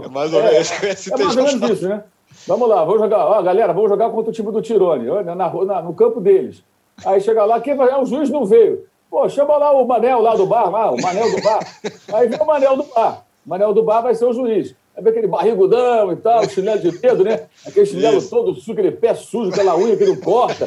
[0.05, 2.05] É mais ou menos é, é mais ou menos isso, né?
[2.47, 3.27] Vamos lá, vamos jogar.
[3.27, 6.63] Ó, galera, vamos jogar contra o time do Tirone, na, na, no campo deles.
[7.05, 7.99] Aí chega lá, quem vai...
[8.01, 8.87] o juiz não veio.
[9.11, 11.61] Pô, chama lá o Manel lá do bar, lá, o Manel do bar.
[12.13, 13.25] Aí vem o Manel do bar.
[13.47, 14.75] O Manel do bar vai ser o juiz.
[14.97, 17.47] Aí vem aquele barrigudão e tal, chinelo de dedo, né?
[17.67, 18.31] Aquele chinelo Isso.
[18.31, 20.67] todo sujo, aquele pé sujo, aquela unha que não corta.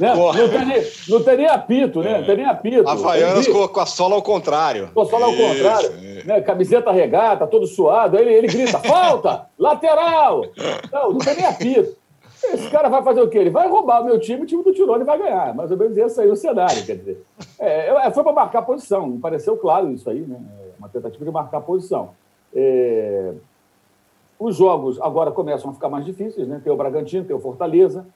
[0.00, 0.14] Né?
[0.14, 2.18] Não, tem nem, não tem nem apito, né?
[2.18, 2.88] Não tem nem apito.
[2.88, 4.90] Havaianas com, com a sola ao contrário.
[4.94, 5.90] Com a sola ao contrário.
[6.24, 6.40] Né?
[6.40, 8.16] Camiseta regata, todo suado.
[8.16, 9.46] Aí ele, ele grita, falta!
[9.58, 10.46] Lateral!
[10.90, 12.02] Não, não tem nem apito.
[12.44, 13.38] Esse cara vai fazer o quê?
[13.38, 15.54] Ele vai roubar o meu time, o time do Tirone vai ganhar.
[15.54, 17.22] Mais ou menos esse aí o cenário, quer dizer.
[17.58, 20.40] É, é foi para marcar a posição, me pareceu claro isso aí, né?
[20.60, 22.10] É uma tentativa de marcar a posição.
[22.54, 23.32] É...
[24.38, 26.60] Os jogos agora começam a ficar mais difíceis, né?
[26.62, 28.06] Tem o Bragantino, tem o Fortaleza,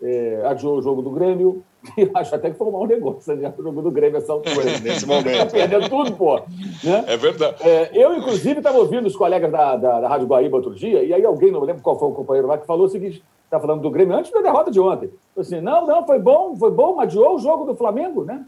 [0.00, 0.42] é...
[0.44, 1.62] adiou o jogo do Grêmio,
[1.98, 4.78] e acho até que foi um mau negócio adiar o jogo do Grêmio essa altura.
[4.80, 5.38] Nesse momento.
[5.38, 6.36] Tá perdendo tudo, pô.
[6.84, 7.04] Né?
[7.06, 7.56] É verdade.
[7.60, 11.12] É, eu, inclusive, estava ouvindo os colegas da, da, da Rádio Guaíba outro dia, e
[11.12, 13.82] aí alguém, não lembro qual foi o companheiro lá, que falou o seguinte: está falando
[13.82, 15.10] do Grêmio antes da derrota de ontem.
[15.36, 18.44] Assim, não, não, foi bom, foi bom, adiou o jogo do Flamengo, né?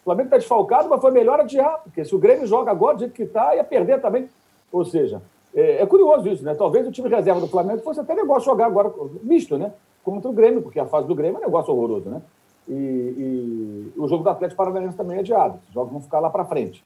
[0.00, 3.00] O Flamengo está desfalcado, mas foi melhor adiar, porque se o Grêmio joga agora do
[3.00, 4.28] jeito que está, ia perder também.
[4.72, 5.22] Ou seja,
[5.54, 6.54] é, é, curioso isso, né?
[6.54, 9.72] Talvez o time reserva do Flamengo fosse até negócio jogar agora, misto, né?
[10.04, 12.22] Contra o Grêmio, porque a fase do Grêmio é um negócio horroroso, né?
[12.68, 15.58] E, e o jogo do Atlético Paranaense também é adiado.
[15.68, 16.84] Os jogos vão ficar lá para frente.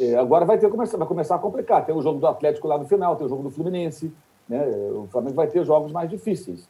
[0.00, 1.84] É, agora vai ter vai começar a complicar.
[1.84, 4.12] Tem o jogo do Atlético lá no final, tem o jogo do Fluminense.
[4.48, 4.66] Né?
[4.92, 6.68] O Flamengo vai ter jogos mais difíceis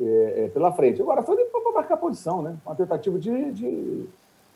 [0.00, 1.00] é, é, pela frente.
[1.00, 2.56] Agora, foi para marcar posição, né?
[2.64, 4.04] Uma tentativa de, de,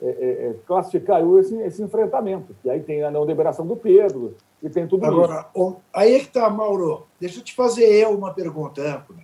[0.01, 2.55] é, é, é classificar esse, esse enfrentamento.
[2.65, 5.77] E aí tem a não liberação do Pedro, e tem tudo Agora, isso.
[5.93, 7.07] aí é que está, Mauro.
[7.21, 9.21] Deixa eu te fazer eu uma pergunta, âncora.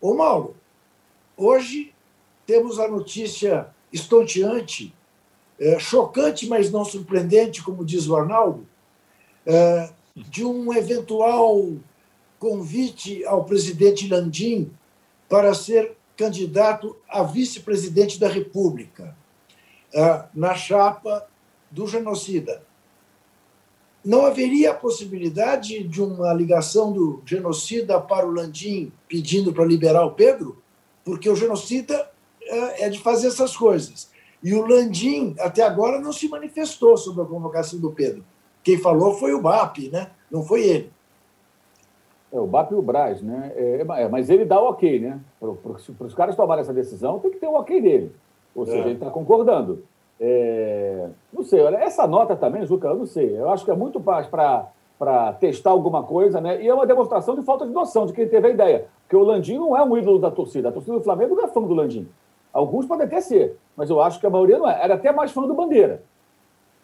[0.00, 0.54] Ô, Mauro,
[1.36, 1.92] hoje
[2.46, 4.94] temos a notícia estonteante,
[5.58, 8.66] é, chocante, mas não surpreendente, como diz o Arnaldo,
[9.44, 11.72] é, de um eventual
[12.38, 14.70] convite ao presidente Landim
[15.28, 19.16] para ser candidato a vice-presidente da República,
[19.94, 21.26] é, na chapa
[21.70, 22.62] do genocida.
[24.04, 30.04] Não haveria a possibilidade de uma ligação do genocida para o Landim pedindo para liberar
[30.04, 30.60] o Pedro?
[31.04, 34.10] Porque o genocida é de fazer essas coisas.
[34.42, 38.24] E o Landim, até agora, não se manifestou sobre a convocação do Pedro.
[38.64, 40.10] Quem falou foi o BAP, né?
[40.32, 40.90] não foi ele.
[42.32, 43.52] É, o BAP e o Braz, né?
[43.54, 45.20] É, é mas ele dá o ok, né?
[45.38, 48.12] Para os caras tomarem essa decisão, tem que ter o ok dele.
[48.54, 48.80] Ou seja, é.
[48.82, 49.84] ele está concordando.
[50.20, 53.38] É, não sei, olha, essa nota também, Juca, eu não sei.
[53.38, 56.62] Eu acho que é muito para testar alguma coisa, né?
[56.62, 58.86] E é uma demonstração de falta de noção de quem teve a ideia.
[59.02, 60.68] Porque o Landim não é um ídolo da torcida.
[60.68, 62.08] A torcida do Flamengo não é fã do Landim.
[62.52, 64.82] Alguns podem até ser, mas eu acho que a maioria não é.
[64.82, 66.02] Era até mais fã do Bandeira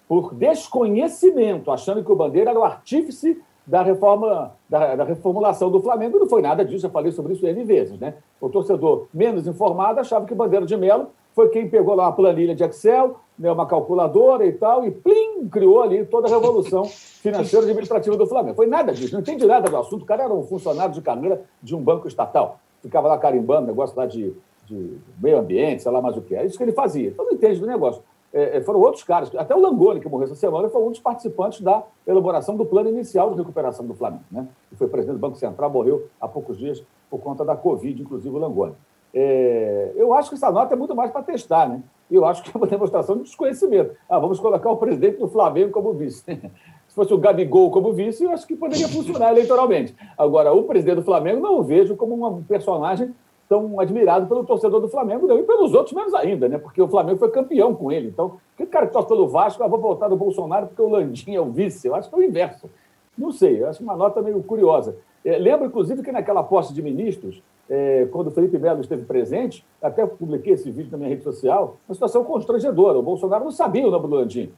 [0.09, 5.81] por desconhecimento, achando que o Bandeira era o artífice da reforma, da, da, reformulação do
[5.81, 6.19] Flamengo.
[6.19, 8.01] Não foi nada disso, eu falei sobre isso N vezes.
[8.01, 8.15] Né?
[8.41, 12.13] O torcedor menos informado achava que o Bandeira de Melo foi quem pegou lá uma
[12.13, 16.85] planilha de Excel, né, uma calculadora e tal, e plim, criou ali toda a revolução
[17.23, 18.57] financeira e administrativa do Flamengo.
[18.57, 20.03] Foi nada disso, não entendi nada do assunto.
[20.03, 22.59] O cara era um funcionário de carreira de um banco estatal.
[22.83, 24.35] Ficava lá carimbando negócio lá de,
[24.67, 26.35] de meio ambiente, sei lá mais o que.
[26.35, 27.11] É isso que ele fazia.
[27.11, 28.03] Então não entende do negócio.
[28.33, 30.99] É, é, foram outros caras, até o Langoni, que morreu essa semana, foi um dos
[30.99, 34.25] participantes da elaboração do plano inicial de recuperação do Flamengo.
[34.29, 34.49] Né?
[34.71, 38.35] Que foi presidente do Banco Central, morreu há poucos dias por conta da Covid, inclusive
[38.35, 38.75] o Langoni.
[39.13, 41.83] É, eu acho que essa nota é muito mais para testar, né?
[42.11, 43.95] Eu acho que é uma demonstração de desconhecimento.
[44.09, 46.23] Ah, vamos colocar o presidente do Flamengo como vice.
[46.89, 49.95] Se fosse o Gabigol como vice, eu acho que poderia funcionar eleitoralmente.
[50.17, 53.15] Agora, o presidente do Flamengo não o vejo como um personagem
[53.49, 56.59] tão admirado pelo torcedor do Flamengo não, e pelos outros menos ainda, né?
[56.59, 58.09] Porque o Flamengo foi campeão com ele.
[58.09, 61.35] Então, que cara que torce pelo Vasco, ah, vou voltar do Bolsonaro porque o Landim
[61.35, 61.87] é o vice.
[61.89, 62.69] Eu acho que é o inverso.
[63.17, 64.97] Não sei, eu acho uma nota meio curiosa.
[65.25, 69.65] É, lembro, inclusive, que naquela posse de ministros, é, quando o Felipe Melo esteve presente,
[69.83, 72.99] até publiquei esse vídeo na minha rede social, uma situação constrangedora.
[72.99, 74.53] O Bolsonaro não sabia o nome do Landim.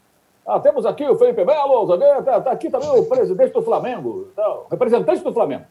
[0.46, 4.62] Ah, temos aqui o Felipe Melo, está tá aqui também o presidente do Flamengo, tá,
[4.70, 5.64] representante do Flamengo.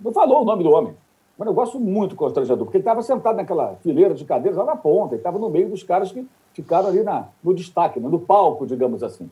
[0.00, 0.94] Não falou o nome do homem.
[1.38, 5.14] Um negócio muito constrangedor, porque ele estava sentado naquela fileira de cadeiras lá na ponta,
[5.14, 8.66] ele estava no meio dos caras que ficaram ali na, no destaque, né, no palco,
[8.66, 9.30] digamos assim.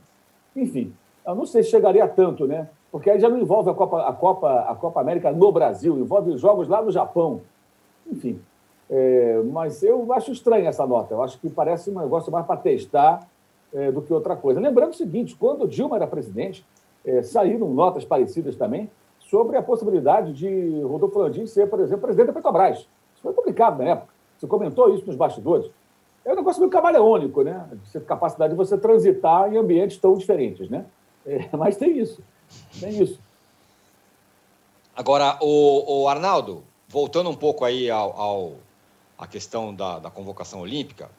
[0.57, 0.92] Enfim,
[1.26, 2.68] eu não sei se chegaria tanto, né?
[2.90, 6.37] Porque aí já não envolve a Copa, a Copa, a Copa América no Brasil, envolve
[6.37, 7.42] jogos lá no Japão.
[8.07, 8.40] Enfim,
[8.88, 11.14] é, mas eu acho estranha essa nota.
[11.14, 13.20] Eu acho que parece um negócio mais para testar
[13.72, 14.59] é, do que outra coisa.
[14.59, 16.66] Lembrando o seguinte: quando Dilma era presidente,
[17.05, 22.26] é, saíram notas parecidas também, sobre a possibilidade de Rodolfo Landim ser, por exemplo, presidente
[22.26, 22.79] da Petrobras.
[22.79, 24.12] Isso foi publicado na época.
[24.37, 25.70] Você comentou isso nos bastidores.
[26.24, 27.64] É um negócio meio camaleônico, né?
[27.94, 30.85] A capacidade de você transitar em ambientes tão diferentes, né?
[31.24, 32.22] É, mas tem isso.
[32.82, 33.18] Isso.
[34.94, 38.52] Agora, o, o Arnaldo, voltando um pouco aí ao, ao
[39.18, 41.10] a questão da, da convocação olímpica,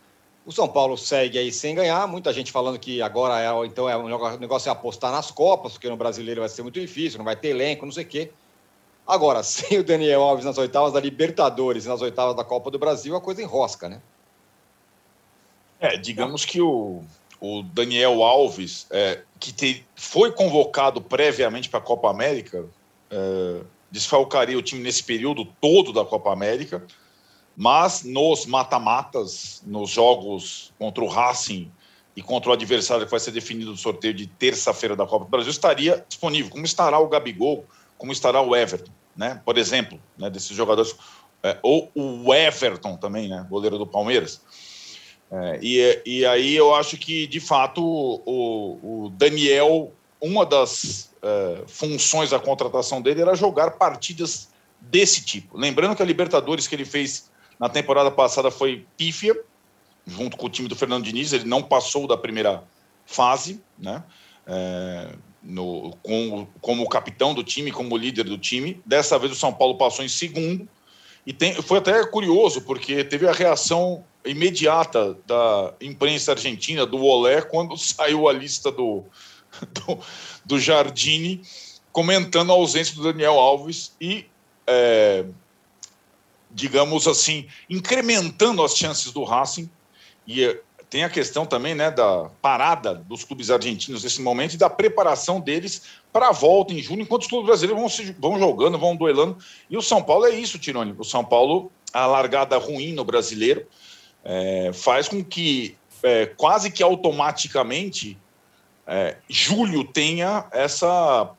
[0.45, 3.95] o São Paulo segue aí sem ganhar, muita gente falando que agora é, então é,
[3.95, 7.35] o negócio é apostar nas Copas, porque no brasileiro vai ser muito difícil, não vai
[7.35, 8.31] ter elenco, não sei o quê.
[9.05, 12.79] Agora, sem o Daniel Alves nas oitavas da Libertadores e nas oitavas da Copa do
[12.79, 14.01] Brasil, a coisa enrosca, né?
[15.79, 17.03] É, digamos que o,
[17.39, 22.65] o Daniel Alves, é, que te, foi convocado previamente para a Copa América,
[23.09, 26.85] é, desfalcaria o time nesse período todo da Copa América
[27.55, 31.71] mas nos mata-matas, nos jogos contra o Racing
[32.15, 35.31] e contra o adversário que vai ser definido no sorteio de terça-feira da Copa do
[35.31, 37.65] Brasil, estaria disponível, como estará o Gabigol,
[37.97, 39.41] como estará o Everton, né?
[39.45, 40.95] Por exemplo, né, desses jogadores,
[41.43, 44.41] é, ou o Everton também, né, goleiro do Palmeiras.
[45.31, 51.63] É, e, e aí eu acho que, de fato, o, o Daniel, uma das é,
[51.67, 55.57] funções da contratação dele era jogar partidas desse tipo.
[55.57, 59.39] Lembrando que a Libertadores que ele fez na temporada passada foi pífia,
[60.05, 62.63] junto com o time do Fernando Diniz, ele não passou da primeira
[63.05, 64.03] fase, né?
[64.45, 68.81] É, no, com, como capitão do time, como líder do time.
[68.85, 70.67] Dessa vez o São Paulo passou em segundo.
[71.25, 77.41] E tem, foi até curioso, porque teve a reação imediata da imprensa argentina, do Olé,
[77.41, 79.03] quando saiu a lista do,
[79.71, 79.99] do,
[80.45, 81.41] do Jardine,
[81.91, 84.25] comentando a ausência do Daniel Alves e
[84.65, 85.25] é,
[86.49, 89.69] digamos assim, incrementando as chances do Racing.
[90.27, 90.59] E
[90.91, 95.39] tem a questão também né, da parada dos clubes argentinos nesse momento e da preparação
[95.39, 98.93] deles para a volta em junho, enquanto os clubes brasileiros vão, se, vão jogando, vão
[98.93, 99.37] duelando.
[99.69, 100.93] E o São Paulo é isso, Tironi.
[100.97, 103.65] O São Paulo, a largada ruim no brasileiro,
[104.21, 108.17] é, faz com que é, quase que automaticamente
[108.85, 111.31] é, julho tenha essa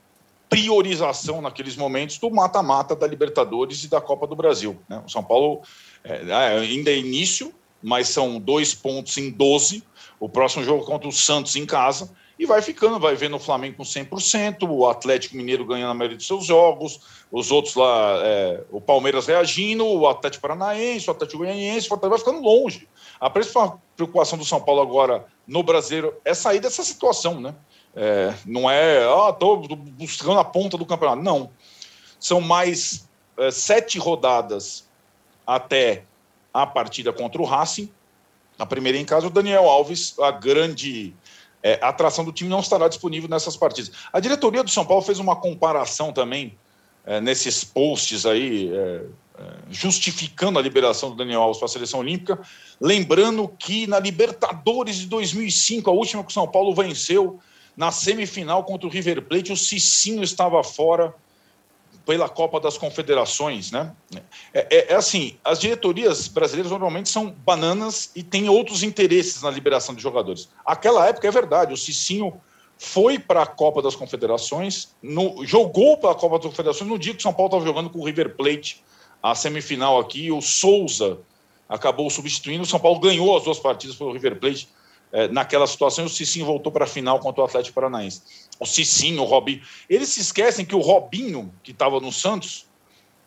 [0.49, 4.81] priorização naqueles momentos do mata-mata da Libertadores e da Copa do Brasil.
[4.88, 5.03] Né?
[5.05, 5.61] O São Paulo
[6.03, 9.83] é, é ainda é início, mas são dois pontos em 12.
[10.21, 12.11] O próximo jogo contra o Santos em casa.
[12.38, 16.16] E vai ficando, vai vendo o Flamengo com 100%, o Atlético Mineiro ganhando a maioria
[16.16, 21.38] dos seus jogos, os outros lá, é, o Palmeiras reagindo, o Atlético Paranaense, o Atlético
[21.38, 22.88] Goianiense, vai ficando longe.
[23.21, 27.55] A principal preocupação do São Paulo agora no brasileiro é sair dessa situação, né?
[27.95, 31.23] É, não é, ah, estou buscando a ponta do campeonato.
[31.23, 31.51] Não.
[32.18, 34.88] São mais é, sete rodadas
[35.47, 36.05] até
[36.53, 37.91] a partida contra o Racing.
[38.59, 41.15] A primeira em casa, o Daniel Alves, a grande
[41.62, 43.93] é, atração do time, não estará disponível nessas partidas.
[44.12, 46.57] A diretoria do São Paulo fez uma comparação também
[47.05, 49.05] é, nesses posts aí, é,
[49.38, 52.41] é justificando a liberação do Daniel Alves para a seleção olímpica,
[52.81, 57.41] lembrando que na Libertadores de 2005, a última que o São Paulo venceu,
[57.77, 61.15] na semifinal contra o River Plate, o Cicinho estava fora
[62.05, 63.93] pela Copa das Confederações, né?
[64.53, 69.51] É, é, é, assim, as diretorias brasileiras normalmente são bananas e têm outros interesses na
[69.51, 70.49] liberação de jogadores.
[70.65, 72.35] Aquela época é verdade, o Cicinho
[72.77, 77.12] foi para a Copa das Confederações, no, jogou para a Copa das Confederações no dia
[77.12, 78.83] que o São Paulo estava jogando com o River Plate,
[79.23, 81.19] a semifinal aqui, o Souza
[81.69, 84.69] acabou substituindo, o São Paulo ganhou as duas partidas pelo River Plate
[85.12, 88.41] é, naquela situação, o Cicinho voltou para a final contra o Atlético Paranaense.
[88.62, 89.62] O Cicinho, o Robinho.
[89.88, 92.66] Eles se esquecem que o Robinho, que estava no Santos,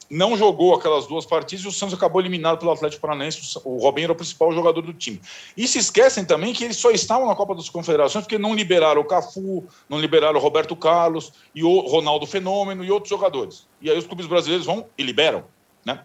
[0.10, 3.60] não jogou aquelas duas partidas e o Santos acabou eliminado pelo Atlético Paranaense.
[3.64, 5.20] O Robinho era o principal jogador do time.
[5.58, 9.02] E se esquecem também que eles só estavam na Copa das Confederações porque não liberaram
[9.02, 13.68] o Cafu, não liberaram o Roberto Carlos e o Ronaldo Fenômeno e outros jogadores.
[13.82, 15.46] E aí os clubes brasileiros vão e liberam.
[15.84, 16.02] Né?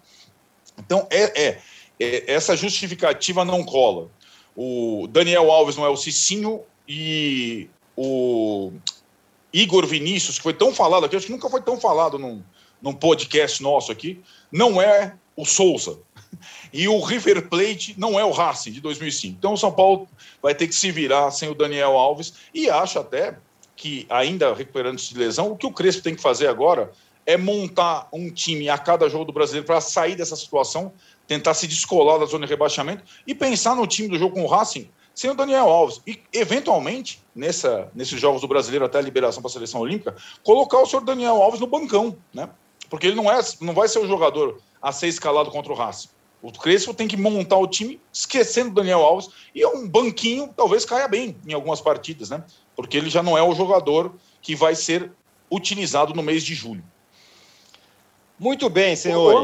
[0.79, 1.61] Então, é, é,
[2.01, 4.09] é essa justificativa não cola
[4.63, 8.73] o Daniel Alves não é o Cicinho e o
[9.53, 12.43] Igor Vinícius, que foi tão falado aqui, acho que nunca foi tão falado num,
[12.81, 15.99] num podcast nosso aqui, não é o Souza.
[16.73, 19.37] E o River Plate não é o Racing de 2005.
[19.37, 20.09] Então o São Paulo
[20.41, 23.37] vai ter que se virar sem o Daniel Alves e acho até
[23.75, 26.93] que, ainda recuperando-se de lesão, o que o Crespo tem que fazer agora
[27.27, 30.93] é montar um time a cada jogo do brasileiro para sair dessa situação
[31.27, 34.47] tentar se descolar da zona de rebaixamento e pensar no time do jogo com o
[34.47, 34.89] Racing
[35.21, 36.01] sem o Daniel Alves.
[36.07, 40.79] E, eventualmente, nessa, nesses jogos do brasileiro até a liberação para a seleção olímpica, colocar
[40.79, 42.49] o senhor Daniel Alves no bancão, né?
[42.89, 46.09] Porque ele não, é, não vai ser o jogador a ser escalado contra o Racing.
[46.41, 50.55] O Crespo tem que montar o time esquecendo o Daniel Alves e é um banquinho
[50.57, 52.43] talvez caia bem em algumas partidas, né?
[52.75, 55.13] Porque ele já não é o jogador que vai ser
[55.51, 56.83] utilizado no mês de julho.
[58.39, 59.39] Muito bem, senhores.
[59.39, 59.43] Ô,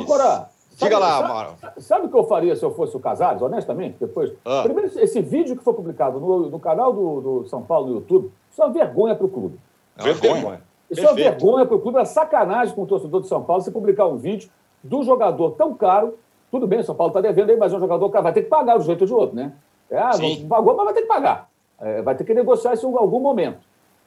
[0.76, 1.54] Diga lá, Mauro.
[1.78, 3.96] Sabe, o que eu faria se eu fosse o Casares, honestamente?
[3.98, 4.62] Depois, ah.
[4.62, 8.30] Primeiro, esse vídeo que foi publicado no, no canal do, do, São Paulo no YouTube,
[8.50, 9.58] isso é uma vergonha para o clube.
[9.96, 10.60] É vergonha.
[10.90, 11.06] Isso Perfeito.
[11.06, 13.70] é uma vergonha para o clube, é sacanagem com o torcedor de São Paulo você
[13.70, 14.50] publicar um vídeo
[14.84, 16.18] do jogador tão caro.
[16.50, 18.48] Tudo bem, São Paulo está devendo aí, mas é um jogador que vai ter que
[18.48, 19.52] pagar de um jeito ou de outro, né?
[19.90, 21.48] É, ah, não pagou, mas vai ter que pagar.
[21.80, 23.60] É, vai ter que negociar isso em algum momento.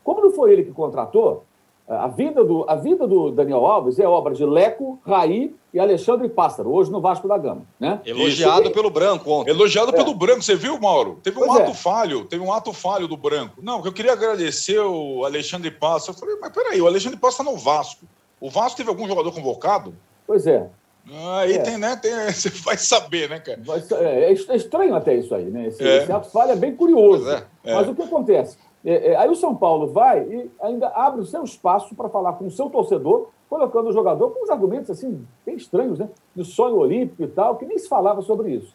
[0.03, 1.43] Como não foi ele que contratou,
[1.89, 6.29] a vida, do, a vida do Daniel Alves é obra de Leco, Raí e Alexandre
[6.29, 7.63] Pássaro, hoje no Vasco da Gama.
[7.79, 7.99] Né?
[8.05, 8.71] Elogiado Isso.
[8.71, 9.49] pelo Branco ontem.
[9.49, 9.95] Elogiado é.
[9.95, 11.19] pelo Branco, você viu, Mauro?
[11.23, 11.73] Teve um pois ato é.
[11.73, 13.55] falho, teve um ato falho do Branco.
[13.59, 16.13] Não, eu queria agradecer o Alexandre Pássaro.
[16.13, 18.05] Eu falei, mas peraí, o Alexandre Pássaro está no Vasco.
[18.39, 19.95] O Vasco teve algum jogador convocado?
[20.27, 20.67] Pois é.
[21.39, 21.59] Aí é.
[21.59, 21.95] tem, né?
[21.95, 23.59] Tem, você vai saber, né, cara?
[23.99, 25.67] É, é, estranho até isso aí, né?
[25.67, 26.03] Esse, é.
[26.03, 27.29] esse ato falho é bem curioso.
[27.31, 27.73] É, é.
[27.73, 28.57] Mas o que acontece?
[28.85, 32.33] É, é, aí o São Paulo vai e ainda abre o seu espaço para falar
[32.33, 36.09] com o seu torcedor, colocando o jogador com uns argumentos assim, bem estranhos, né?
[36.35, 38.73] Do sonho olímpico e tal, que nem se falava sobre isso.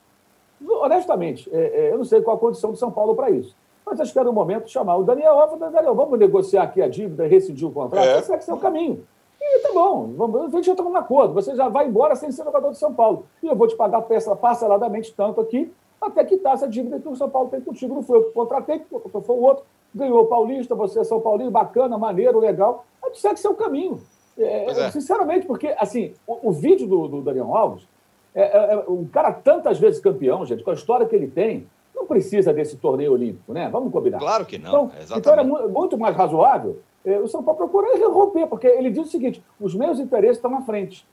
[0.66, 3.56] Honestamente, é, é, eu não sei qual a condição do São Paulo para isso.
[3.84, 6.80] Mas acho que era o momento de chamar o Daniel Alves, Daniel, vamos negociar aqui
[6.80, 8.04] a dívida rescindir o contrato?
[8.04, 8.18] É.
[8.18, 9.06] Esse é que é o caminho.
[9.40, 12.32] E tá bom, vamos, a gente já está num acordo, você já vai embora sem
[12.32, 13.26] ser jogador de São Paulo.
[13.42, 17.14] E eu vou te pagar peça parceladamente tanto aqui, até quitar essa dívida que o
[17.14, 17.94] São Paulo tem contigo.
[17.94, 19.64] Não foi eu que contratei, foi o outro
[19.94, 22.84] ganhou o Paulista, você é São Paulino, bacana, maneiro, legal.
[23.00, 24.00] Mas segue seu caminho.
[24.36, 24.90] É, é.
[24.90, 27.86] Sinceramente, porque assim, o, o vídeo do, do, Daniel Alves,
[28.34, 31.68] é, é, é, um cara tantas vezes campeão, gente, com a história que ele tem,
[31.94, 33.68] não precisa desse torneio olímpico, né?
[33.70, 34.18] Vamos combinar.
[34.18, 34.90] Claro que não.
[35.00, 39.06] Então, então era muito mais razoável é, o São Paulo procurar romper, porque ele diz
[39.06, 41.06] o seguinte: os meus interesses estão à frente.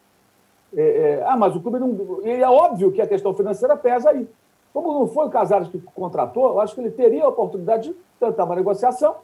[0.75, 2.21] É, é, ah, mas o clube não.
[2.23, 4.27] E é óbvio que a questão financeira pesa aí.
[4.73, 7.95] Como não foi o Casares que contratou, eu acho que ele teria a oportunidade de
[8.19, 9.15] tentar uma negociação,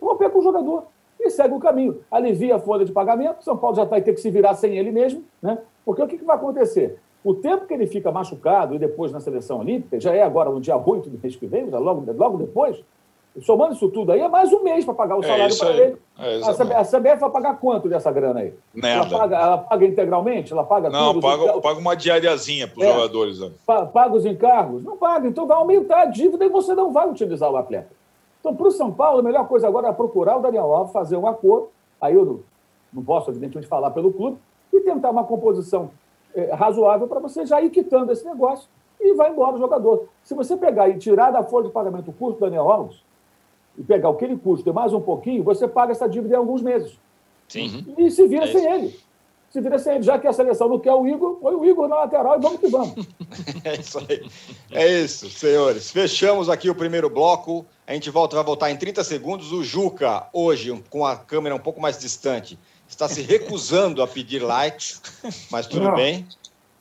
[0.00, 0.84] romper com o jogador
[1.18, 2.00] e segue o caminho.
[2.10, 4.92] Alivia a folha de pagamento, São Paulo já vai ter que se virar sem ele
[4.92, 5.58] mesmo, né?
[5.84, 6.98] Porque o que, que vai acontecer?
[7.24, 10.60] O tempo que ele fica machucado e depois na seleção olímpica, já é agora no
[10.60, 12.82] dia 8 do mês que vem, logo, logo depois,
[13.42, 15.70] somando isso tudo aí, é mais um mês para pagar o é salário é para
[15.72, 15.96] ele.
[16.18, 18.54] É a, CBF, a CBF vai pagar quanto dessa grana aí?
[18.82, 20.52] Ela paga, ela paga integralmente?
[20.52, 21.22] Ela paga Não, tudo?
[21.22, 23.40] paga, paga uma diariazinha para os é, jogadores.
[23.40, 23.50] Né?
[23.66, 24.82] Paga os encargos?
[24.82, 25.28] Não paga.
[25.28, 27.90] Então vai aumentar a dívida e você não vai utilizar o atleta.
[28.40, 31.16] Então, para o São Paulo, a melhor coisa agora é procurar o Daniel Alves, fazer
[31.16, 31.68] um acordo.
[32.00, 32.40] Aí eu não,
[32.92, 34.38] não posso, evidentemente, falar pelo clube,
[34.72, 35.90] e tentar uma composição
[36.34, 38.68] é, razoável para você já ir quitando esse negócio
[39.00, 40.08] e vai embora o jogador.
[40.22, 43.02] Se você pegar e tirar da folha de pagamento o custo do Daniel Alves,
[43.78, 46.62] e pegar o que ele custa mais um pouquinho, você paga essa dívida em alguns
[46.62, 46.98] meses.
[47.48, 47.86] Sim.
[47.96, 49.00] E se vira é sem ele.
[49.50, 50.02] Se vira sem ele.
[50.02, 52.60] Já que a seleção não quer o Igor, põe o Igor na lateral e vamos
[52.60, 52.94] que vamos.
[53.64, 54.28] é isso aí.
[54.72, 55.90] É isso, senhores.
[55.90, 57.64] Fechamos aqui o primeiro bloco.
[57.86, 59.52] A gente volta, vai voltar em 30 segundos.
[59.52, 62.58] O Juca, hoje, com a câmera um pouco mais distante,
[62.88, 65.00] está se recusando a pedir likes,
[65.50, 66.26] mas tudo não, bem.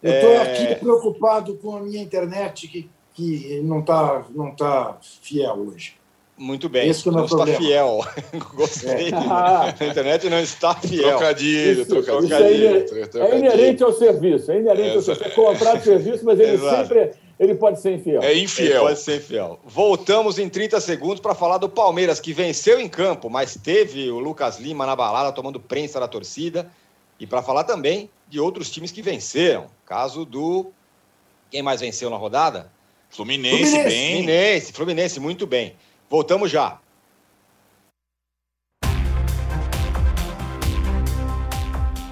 [0.01, 0.41] Eu estou é...
[0.41, 5.95] aqui preocupado com a minha internet que, que não está não tá fiel hoje.
[6.38, 6.89] Muito bem.
[6.89, 8.01] Esse não, está fiel.
[8.53, 9.09] Gostei.
[9.09, 9.15] É.
[9.15, 11.17] A internet não está fiel.
[11.17, 12.25] Trocadilho, isso, trocadilho.
[12.86, 13.33] Isso é, trocadilho.
[13.33, 14.51] é inerente ao serviço.
[14.51, 15.36] É inerente ao serviço.
[15.36, 16.88] Comprar serviço, mas ele Exato.
[16.88, 18.21] sempre ele pode ser infiel.
[18.21, 18.67] É infiel.
[18.67, 19.59] Ele pode ser infiel.
[19.65, 24.19] Voltamos em 30 segundos para falar do Palmeiras, que venceu em campo, mas teve o
[24.19, 26.69] Lucas Lima na balada tomando prensa da torcida.
[27.19, 29.67] E para falar também de outros times que venceram.
[29.86, 30.71] Caso do.
[31.51, 32.71] Quem mais venceu na rodada?
[33.09, 34.13] Fluminense, Fluminense bem.
[34.13, 35.75] Fluminense, Fluminense, muito bem.
[36.10, 36.80] Voltamos já.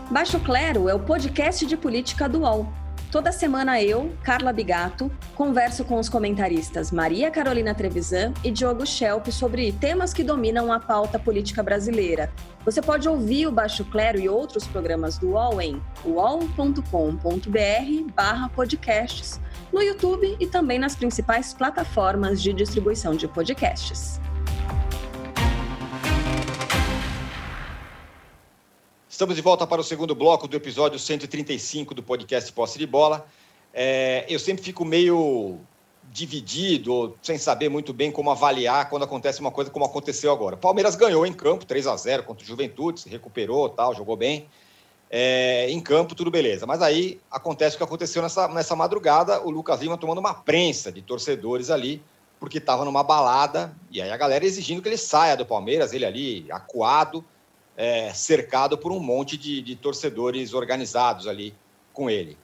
[0.10, 2.68] Baixo Clero é o podcast de política do UOL.
[3.12, 9.28] Toda semana eu, Carla Bigato, converso com os comentaristas Maria Carolina Trevisan e Diogo Schelp
[9.28, 12.32] sobre temas que dominam a pauta política brasileira.
[12.66, 16.82] Você pode ouvir o Baixo Clero e outros programas do UOL em uol.com.br
[18.16, 19.39] barra podcasts
[19.74, 24.21] no YouTube e também nas principais plataformas de distribuição de podcasts.
[29.09, 33.26] Estamos de volta para o segundo bloco do episódio 135 do podcast Posse de Bola.
[33.74, 35.59] É, eu sempre fico meio
[36.11, 40.55] dividido, sem saber muito bem como avaliar quando acontece uma coisa como aconteceu agora.
[40.55, 44.47] Palmeiras ganhou em campo, 3 a 0 contra o Juventude, se recuperou, tal, jogou bem
[45.16, 46.66] é, em campo, tudo beleza.
[46.66, 50.91] Mas aí acontece o que aconteceu nessa, nessa madrugada, o Lucas Lima tomando uma prensa
[50.91, 52.01] de torcedores ali,
[52.39, 56.03] porque estava numa balada, e aí a galera exigindo que ele saia do Palmeiras, ele
[56.03, 57.24] ali acuado,
[57.78, 61.53] é, cercado por um monte de, de, torcedores organizados ali
[61.93, 62.36] com ele.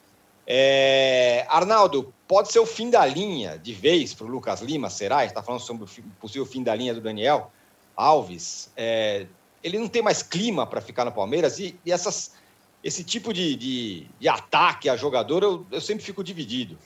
[0.45, 5.26] É, Arnaldo, pode ser o fim da linha de vez para o Lucas Lima, será?
[5.26, 5.88] Está falando sobre o
[6.22, 7.51] possível fim da linha do Daniel
[7.95, 8.72] Alves.
[8.78, 9.26] É,
[9.63, 12.38] ele não tem mais clima para ficar no Palmeiras e, e essas
[12.84, 16.77] esse tipo de, de, de ataque a jogador, eu, eu, sempre fico dividido.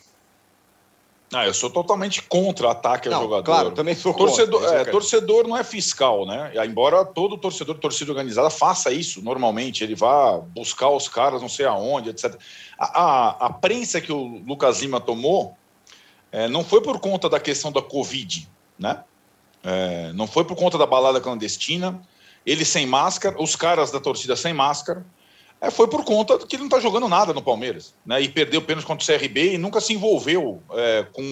[1.32, 3.44] Ah, eu sou totalmente contra ataque não, a jogador.
[3.44, 4.82] Claro, também sou torcedor, contra.
[4.82, 6.52] É, torcedor não é fiscal, né?
[6.66, 11.66] Embora todo torcedor, torcida organizada, faça isso normalmente, ele vá buscar os caras não sei
[11.66, 12.36] aonde, etc.
[12.78, 15.58] A, a, a prensa que o Lucas Lima tomou
[16.32, 19.04] é, não foi por conta da questão da Covid, né?
[19.64, 22.00] É, não foi por conta da balada clandestina,
[22.46, 25.04] ele sem máscara, os caras da torcida sem máscara
[25.64, 28.22] é, foi por conta que ele não está jogando nada no Palmeiras, né?
[28.22, 31.24] E perdeu pênalti contra o CRB e nunca se envolveu é, com.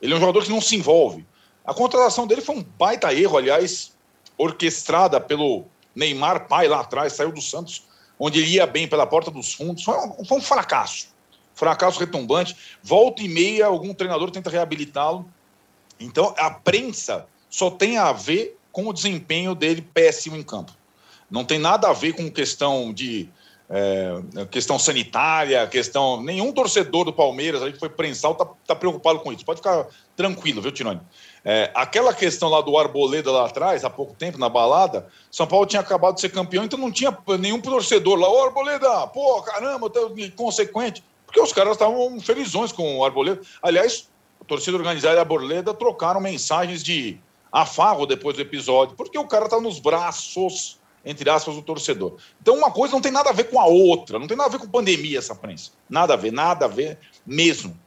[0.00, 1.26] Ele é um jogador que não se envolve.
[1.62, 3.94] A contratação dele foi um baita erro, aliás,
[4.38, 7.82] orquestrada pelo Neymar pai lá atrás, saiu do Santos,
[8.18, 9.84] onde ele ia bem pela porta dos fundos.
[9.84, 11.08] Foi um, foi um fracasso.
[11.54, 12.56] Fracasso retumbante.
[12.82, 15.30] Volta e meia, algum treinador tenta reabilitá-lo.
[16.00, 20.72] Então, a prensa só tem a ver com o desempenho dele péssimo em campo.
[21.30, 23.28] Não tem nada a ver com questão de
[23.68, 26.22] é, questão sanitária, questão.
[26.22, 29.44] Nenhum torcedor do Palmeiras, a gente foi prensal, está tá preocupado com isso.
[29.44, 31.00] Pode ficar tranquilo, viu, Tironi?
[31.44, 35.66] É, aquela questão lá do Arboleda lá atrás, há pouco tempo, na balada, São Paulo
[35.66, 39.88] tinha acabado de ser campeão, então não tinha nenhum torcedor lá, ô Arboleda, pô, caramba,
[39.88, 41.04] tá inconsequente.
[41.24, 43.40] Porque os caras estavam felizões com o Arboleda.
[43.62, 44.08] Aliás,
[44.40, 47.18] a torcida organizada e a Arboleda trocaram mensagens de
[47.50, 52.16] afago depois do episódio, porque o cara tá nos braços entre aspas, do torcedor.
[52.42, 54.52] Então, uma coisa não tem nada a ver com a outra, não tem nada a
[54.52, 55.70] ver com pandemia essa prensa.
[55.88, 57.78] Nada a ver, nada a ver mesmo.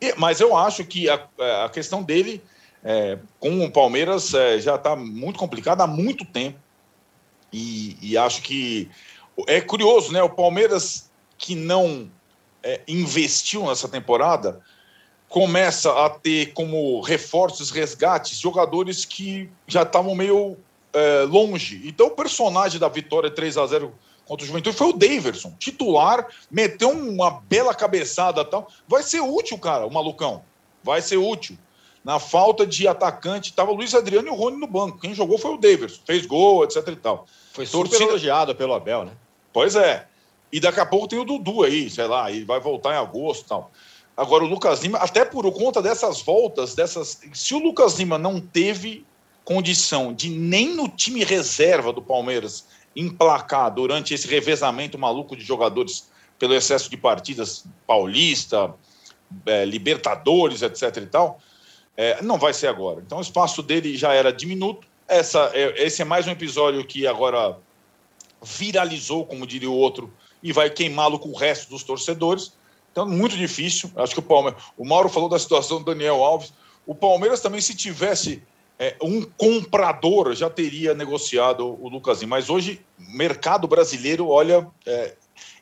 [0.00, 1.28] E, mas eu acho que a,
[1.64, 2.42] a questão dele
[2.82, 6.58] é, com o Palmeiras é, já está muito complicada há muito tempo.
[7.52, 8.90] E, e, acho que
[9.46, 10.20] é curioso, né?
[10.20, 11.08] O Palmeiras
[11.38, 12.10] que não
[12.60, 14.60] é, investiu nessa temporada
[15.28, 20.56] começa a ter como reforços, resgates, jogadores que já estavam meio
[20.94, 21.82] é, longe.
[21.84, 23.92] Então, o personagem da vitória 3 a 0
[24.24, 28.68] contra o Juventude foi o Daverson, titular, meteu uma bela cabeçada tal.
[28.88, 30.42] Vai ser útil, cara, o malucão.
[30.82, 31.58] Vai ser útil.
[32.02, 34.98] Na falta de atacante, estava o Luiz Adriano e o Rony no banco.
[34.98, 37.26] Quem jogou foi o Daverson, fez gol, etc e tal.
[37.52, 38.10] Foi super Torcida...
[38.10, 39.12] elogiado pelo Abel, né?
[39.52, 40.06] Pois é.
[40.52, 43.44] E daqui a pouco tem o Dudu aí, sei lá, e vai voltar em agosto
[43.44, 43.70] e tal.
[44.16, 47.20] Agora, o Lucas Lima, até por conta dessas voltas, dessas.
[47.32, 49.04] Se o Lucas Lima não teve
[49.44, 52.66] condição de nem no time reserva do Palmeiras
[52.96, 58.74] emplacar durante esse revezamento maluco de jogadores pelo excesso de partidas paulista,
[59.46, 60.96] é, Libertadores, etc.
[60.96, 61.40] e tal,
[61.96, 63.02] é, não vai ser agora.
[63.04, 64.86] Então, o espaço dele já era diminuto.
[65.06, 67.56] Essa, é, esse é mais um episódio que agora
[68.42, 72.52] viralizou, como diria o outro, e vai queimá-lo com o resto dos torcedores.
[72.92, 73.90] Então, muito difícil.
[73.96, 74.62] Acho que o Palmeiras.
[74.76, 76.52] O Mauro falou da situação do Daniel Alves.
[76.86, 78.42] O Palmeiras também, se tivesse
[78.78, 82.36] é, um comprador, já teria negociado o Lucas Lima.
[82.36, 85.14] Mas hoje, mercado brasileiro, olha, é,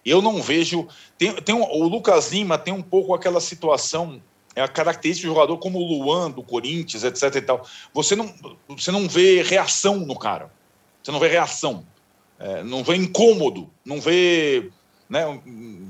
[0.04, 0.86] eu não vejo.
[1.18, 4.22] Tem, tem um, o Lucas Lima tem um pouco aquela situação.
[4.54, 7.36] É a característica do jogador como o Luan, do Corinthians, etc.
[7.36, 7.66] E tal.
[7.94, 8.32] Você não,
[8.68, 10.50] você não vê reação no cara.
[11.02, 11.86] Você não vê reação.
[12.38, 13.70] É, não vê incômodo.
[13.84, 14.70] Não vê
[15.12, 15.20] né?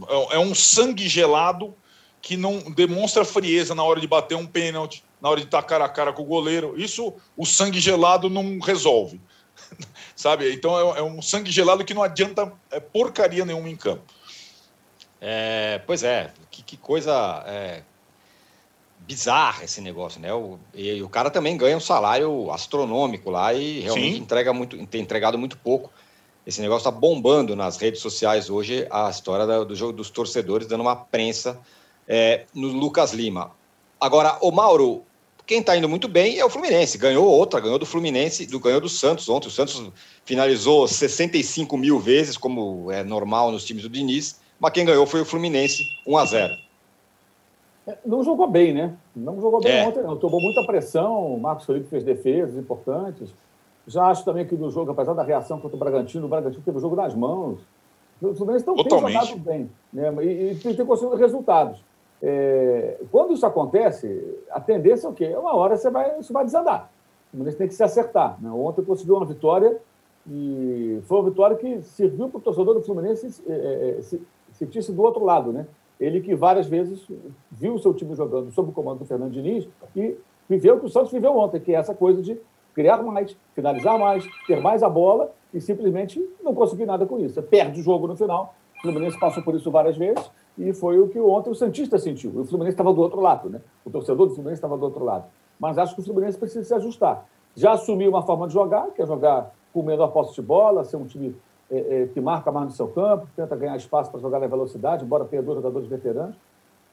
[0.08, 1.72] É, é um sangue gelado
[2.20, 5.84] que não demonstra frieza na hora de bater um pênalti, na hora de estar cara
[5.84, 6.74] a cara com o goleiro.
[6.76, 9.20] Isso o sangue gelado não resolve.
[10.16, 10.52] Sabe?
[10.52, 14.02] Então é, é, um sangue gelado que não adianta é, porcaria nenhuma em campo.
[15.20, 17.82] É, pois é, que, que coisa é,
[19.06, 20.34] bizarra esse negócio, né?
[20.34, 24.22] O, e, e, o cara também ganha um salário astronômico lá e realmente Sim.
[24.22, 25.92] entrega muito, tem entregado muito pouco.
[26.44, 30.80] Esse negócio está bombando nas redes sociais hoje, a história do jogo dos torcedores dando
[30.80, 31.60] uma prensa
[32.08, 33.52] é, no Lucas Lima.
[34.00, 35.04] Agora, o Mauro,
[35.46, 36.98] quem está indo muito bem é o Fluminense.
[36.98, 39.48] Ganhou outra, ganhou do Fluminense, do, ganhou do Santos ontem.
[39.48, 39.90] O Santos
[40.24, 45.20] finalizou 65 mil vezes, como é normal nos times do Diniz, mas quem ganhou foi
[45.20, 46.54] o Fluminense, 1 a 0
[47.86, 48.94] é, não jogou bem, né?
[49.14, 49.88] Não jogou bem é.
[49.88, 50.16] ontem, não.
[50.16, 51.34] Tomou muita pressão.
[51.34, 53.28] O Marcos Felipe fez defesas importantes.
[53.86, 56.78] Já acho também que no jogo, apesar da reação contra o Bragantino, o Bragantino teve
[56.78, 57.58] o jogo nas mãos.
[58.20, 60.12] O Fluminense não tem jogado bem né?
[60.22, 61.80] e, e tem conseguido resultados.
[62.22, 65.34] É, quando isso acontece, a tendência é o quê?
[65.36, 66.90] Uma hora você vai, isso vai desandar.
[67.28, 68.40] O Fluminense tem que se acertar.
[68.40, 68.48] Né?
[68.50, 69.80] Ontem conseguiu uma vitória
[70.30, 74.92] e foi uma vitória que serviu para o torcedor do Fluminense é, é, se, sentir-se
[74.92, 75.52] do outro lado.
[75.52, 75.66] Né?
[75.98, 77.04] Ele que várias vezes
[77.50, 80.16] viu o seu time jogando sob o comando do Fernando Diniz e
[80.48, 82.38] viveu o que o Santos viveu ontem, que é essa coisa de
[82.72, 87.34] criar mais, finalizar mais, ter mais a bola e simplesmente não conseguir nada com isso.
[87.34, 88.54] Você perde o jogo no final.
[88.78, 92.30] O Fluminense passou por isso várias vezes e foi o que ontem o Santista sentiu.
[92.38, 93.60] O Fluminense estava do outro lado, né?
[93.84, 95.24] O torcedor do Fluminense estava do outro lado.
[95.58, 97.26] Mas acho que o Fluminense precisa se ajustar.
[97.54, 100.96] Já assumiu uma forma de jogar, que é jogar com menor posse de bola, ser
[100.96, 101.34] um time
[101.70, 105.04] é, é, que marca mais no seu campo, tenta ganhar espaço para jogar na velocidade,
[105.04, 106.36] embora tenha dois jogadores veteranos,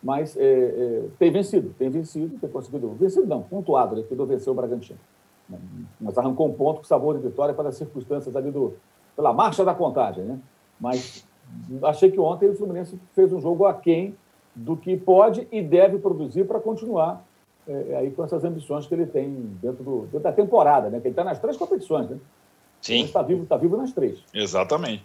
[0.01, 4.53] mas é, é tem vencido, tem vencido, tem conseguido, vencido não, pontuado, né, que venceu
[4.53, 4.99] o Bragantino.
[5.99, 8.75] Mas arrancou um ponto com sabor de vitória para as circunstâncias ali do,
[9.15, 10.39] pela marcha da contagem, né?
[10.79, 11.27] Mas
[11.83, 14.15] achei que ontem o Fluminense fez um jogo aquém
[14.55, 17.25] do que pode e deve produzir para continuar
[17.67, 19.29] é, aí com essas ambições que ele tem
[19.61, 20.99] dentro, do, dentro da temporada, né?
[20.99, 22.17] Que ele está nas três competições, né?
[22.81, 23.03] Sim.
[23.03, 24.19] Está vivo, tá vivo nas três.
[24.33, 25.03] Exatamente.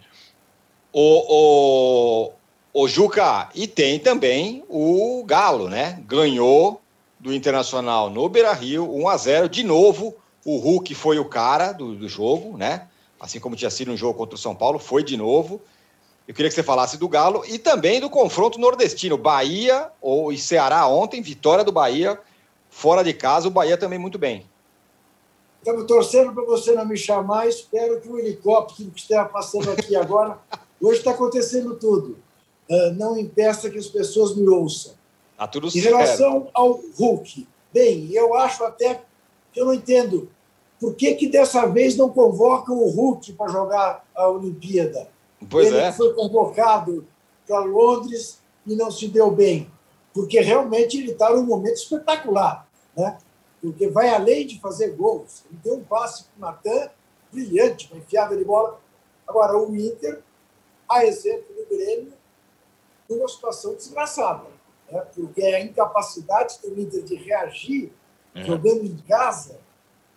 [0.91, 2.31] O,
[2.73, 6.01] o, o Juca, e tem também o Galo, né?
[6.07, 6.81] Ganhou
[7.19, 10.15] do Internacional no Beira Rio, 1 a 0 de novo
[10.45, 12.87] o Hulk foi o cara do, do jogo, né?
[13.19, 15.59] Assim como tinha sido um jogo contra o São Paulo, foi de novo.
[16.27, 19.17] Eu queria que você falasse do Galo e também do confronto nordestino.
[19.17, 22.19] Bahia ou e Ceará ontem, vitória do Bahia,
[22.69, 24.45] fora de casa, o Bahia também muito bem.
[25.59, 27.47] Estamos torcendo para você não me chamar.
[27.47, 30.37] Espero que o helicóptero que esteja passando aqui agora,
[30.81, 32.17] hoje está acontecendo tudo.
[32.69, 34.93] Uh, não impeça que as pessoas me ouçam.
[35.37, 39.01] Tá tudo em relação ao Hulk, bem, eu acho até
[39.51, 40.29] que eu não entendo
[40.79, 45.07] por que, que dessa vez não convocam o Hulk para jogar a Olimpíada?
[45.49, 45.91] Pois Ele é.
[45.91, 47.07] foi convocado
[47.47, 49.71] para Londres e não se deu bem,
[50.13, 53.17] porque realmente ele está num momento espetacular, né?
[53.61, 55.43] porque vai além de fazer gols.
[55.49, 56.89] Ele deu um passe para o Natan
[57.31, 58.79] brilhante, uma enfiada de bola.
[59.27, 60.21] Agora, o Inter,
[60.89, 62.13] a exemplo do Grêmio,
[63.09, 64.45] numa situação desgraçada,
[64.89, 65.05] né?
[65.13, 67.91] porque a incapacidade do Inter de reagir
[68.33, 68.43] é.
[68.43, 69.59] jogando em casa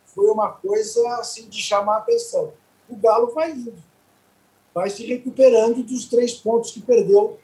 [0.07, 2.53] foi uma coisa assim de chamar a atenção.
[2.89, 3.75] O Galo vai indo,
[4.79, 7.37] vai se recuperando dos três pontos que perdeu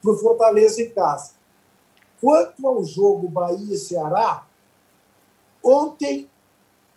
[0.00, 1.32] para o Fortaleza em casa.
[2.18, 4.46] Quanto ao jogo Bahia e Ceará,
[5.62, 6.30] ontem,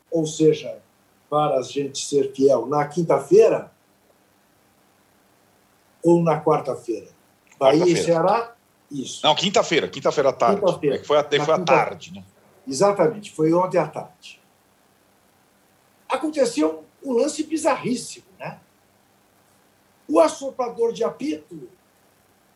[0.09, 0.81] ou seja,
[1.29, 3.69] para a gente ser fiel, na quinta-feira
[6.01, 7.09] ou na quarta-feira?
[7.59, 8.55] Bahia quarta e Ceará,
[8.89, 9.25] isso.
[9.25, 10.61] Não, quinta-feira, quinta-feira à tarde.
[10.61, 12.23] Quinta é foi até foi à tarde, né?
[12.65, 14.41] Exatamente, foi ontem à tarde.
[16.07, 18.30] Aconteceu um lance bizarríssimo?
[20.11, 21.69] O assoprador de apito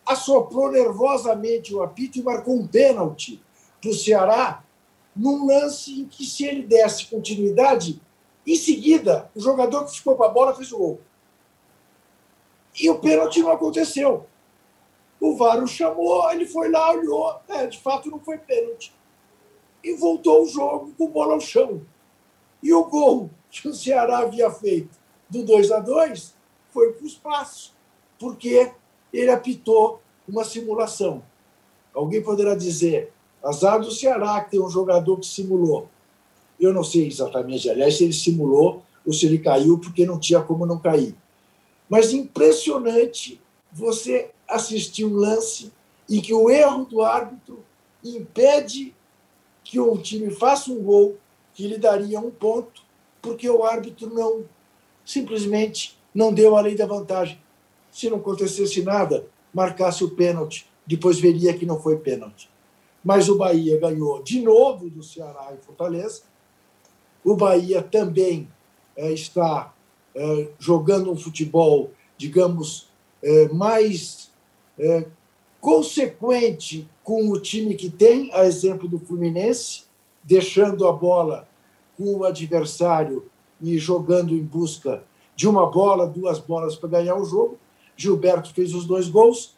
[0.06, 3.42] assoprou nervosamente o apito e marcou um pênalti
[3.80, 4.62] para o Ceará
[5.16, 8.02] num lance em que, se ele desse continuidade,
[8.46, 11.00] em seguida, o jogador que ficou para a bola fez o gol.
[12.78, 14.26] E o pênalti não aconteceu.
[15.18, 17.40] O VAR o chamou, ele foi lá, olhou.
[17.48, 18.94] É, de fato, não foi pênalti.
[19.82, 21.82] E voltou o jogo com bola ao chão.
[22.62, 25.00] E o gol que o Ceará havia feito
[25.30, 26.35] do 2 a 2
[26.76, 27.74] foi para o espaço,
[28.20, 28.70] porque
[29.14, 31.24] ele apitou uma simulação.
[31.94, 35.88] Alguém poderá dizer, azar do Ceará, que tem um jogador que simulou.
[36.60, 40.42] Eu não sei exatamente, aliás, se ele simulou ou se ele caiu porque não tinha
[40.42, 41.16] como não cair.
[41.88, 43.40] Mas impressionante
[43.72, 45.72] você assistir um lance
[46.10, 47.64] em que o erro do árbitro
[48.04, 48.94] impede
[49.64, 51.16] que um time faça um gol
[51.54, 52.84] que lhe daria um ponto,
[53.22, 54.44] porque o árbitro não
[55.06, 57.38] simplesmente não deu a lei da vantagem.
[57.92, 62.50] Se não acontecesse nada, marcasse o pênalti, depois veria que não foi pênalti.
[63.04, 66.24] Mas o Bahia ganhou de novo do Ceará e Fortaleza.
[67.24, 68.48] O Bahia também
[68.96, 69.74] é, está
[70.16, 72.90] é, jogando um futebol, digamos,
[73.22, 74.34] é, mais
[75.62, 79.84] consequente com o time que tem, a exemplo do Fluminense,
[80.22, 81.48] deixando a bola
[81.98, 83.26] com o adversário
[83.62, 85.04] e jogando em busca
[85.36, 87.58] de uma bola, duas bolas para ganhar o jogo.
[87.96, 89.56] Gilberto fez os dois gols.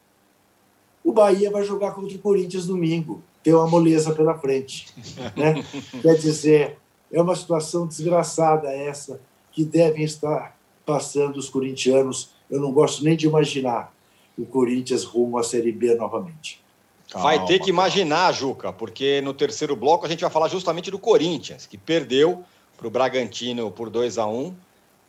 [1.04, 3.22] O Bahia vai jogar contra o Corinthians domingo.
[3.44, 4.88] Tem uma moleza pela frente.
[5.36, 5.64] Né?
[6.02, 6.78] Quer dizer,
[7.12, 9.20] é uma situação desgraçada essa
[9.52, 12.32] que devem estar passando os corintianos.
[12.50, 13.94] Eu não gosto nem de imaginar
[14.38, 16.62] o Corinthians rumo à Série B novamente.
[17.10, 20.92] Calma, vai ter que imaginar, Juca, porque no terceiro bloco a gente vai falar justamente
[20.92, 22.44] do Corinthians, que perdeu
[22.78, 24.54] para o Bragantino por 2 a 1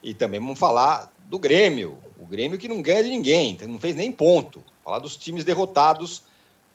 [0.02, 1.98] e também vamos falar do Grêmio.
[2.18, 4.62] O Grêmio que não ganha de ninguém, não fez nem ponto.
[4.84, 6.22] Falar dos times derrotados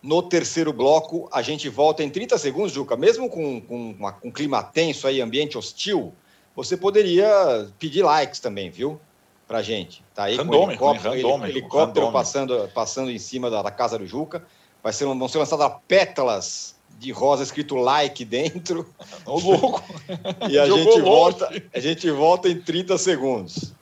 [0.01, 1.29] no terceiro bloco.
[1.31, 2.95] A gente volta em 30 segundos, Juca.
[2.95, 6.13] Mesmo com, com, uma, com um clima tenso aí, ambiente hostil,
[6.55, 8.99] você poderia pedir likes também, viu?
[9.47, 10.03] Pra gente.
[10.13, 14.05] Tá aí randômico, com o helicóptero, helicóptero passando, passando em cima da, da casa do
[14.05, 14.45] Juca.
[14.81, 18.87] Vai ser, vão ser lançadas pétalas de rosa escrito like dentro.
[19.25, 19.83] Ô louco!
[20.49, 23.73] e a gente, volta, a gente volta em 30 segundos.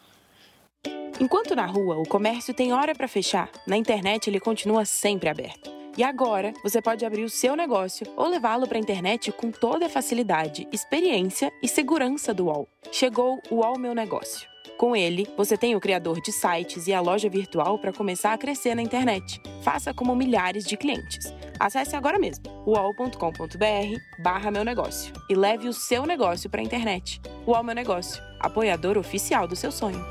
[1.20, 5.72] Enquanto na rua o comércio tem hora para fechar, na internet ele continua sempre aberto.
[5.98, 9.86] E agora você pode abrir o seu negócio ou levá-lo para a internet com toda
[9.86, 12.68] a facilidade, experiência e segurança do UOL.
[12.92, 14.51] Chegou o UOL Meu Negócio.
[14.78, 18.38] Com ele, você tem o criador de sites e a loja virtual para começar a
[18.38, 19.40] crescer na internet.
[19.64, 21.32] Faça como milhares de clientes.
[21.60, 27.22] Acesse agora mesmo uol.com.br barra meu negócio e leve o seu negócio para a internet.
[27.46, 30.04] UOL Meu Negócio, apoiador oficial do seu sonho.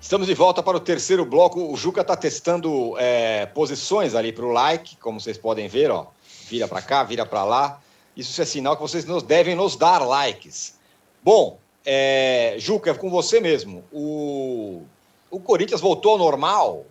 [0.00, 1.72] Estamos de volta para o terceiro bloco.
[1.72, 6.08] O Juca está testando é, posições ali para o like, como vocês podem ver, ó.
[6.46, 7.80] Vira para cá, vira para lá.
[8.16, 10.78] Isso é sinal que vocês nos devem nos dar likes.
[11.22, 13.84] Bom, é, Juca, é com você mesmo.
[13.92, 14.82] O,
[15.30, 16.86] o Corinthians voltou ao normal.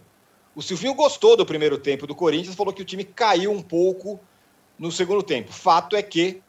[0.56, 4.20] O Silvinho gostou do primeiro tempo do Corinthians, falou que o time caiu um pouco
[4.78, 5.52] no segundo tempo.
[5.52, 6.42] Fato é que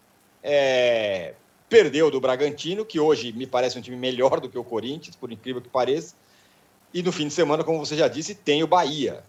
[0.42, 1.34] é,
[1.68, 5.32] perdeu do Bragantino, que hoje me parece um time melhor do que o Corinthians, por
[5.32, 6.14] incrível que pareça.
[6.92, 9.24] E no fim de semana, como você já disse, tem o Bahia.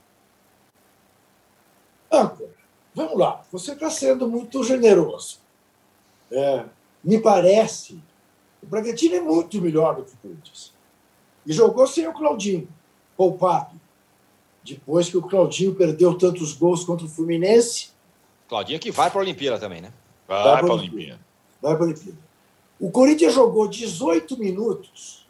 [2.11, 2.53] Âncora,
[2.93, 3.43] vamos lá.
[3.51, 5.39] Você está sendo muito generoso.
[6.29, 6.65] É,
[7.03, 7.99] me parece
[8.65, 10.73] o Bragantino é muito melhor do que o Corinthians.
[11.45, 12.67] E jogou sem o Claudinho,
[13.15, 13.79] poupado.
[14.63, 17.91] Depois que o Claudinho perdeu tantos gols contra o Fluminense.
[18.49, 19.93] Claudinho que vai para a Olimpíada também, né?
[20.27, 21.19] Vai, vai para a Olimpíada.
[21.61, 22.17] Vai para a Olimpíada.
[22.79, 25.27] O Corinthians jogou 18 minutos,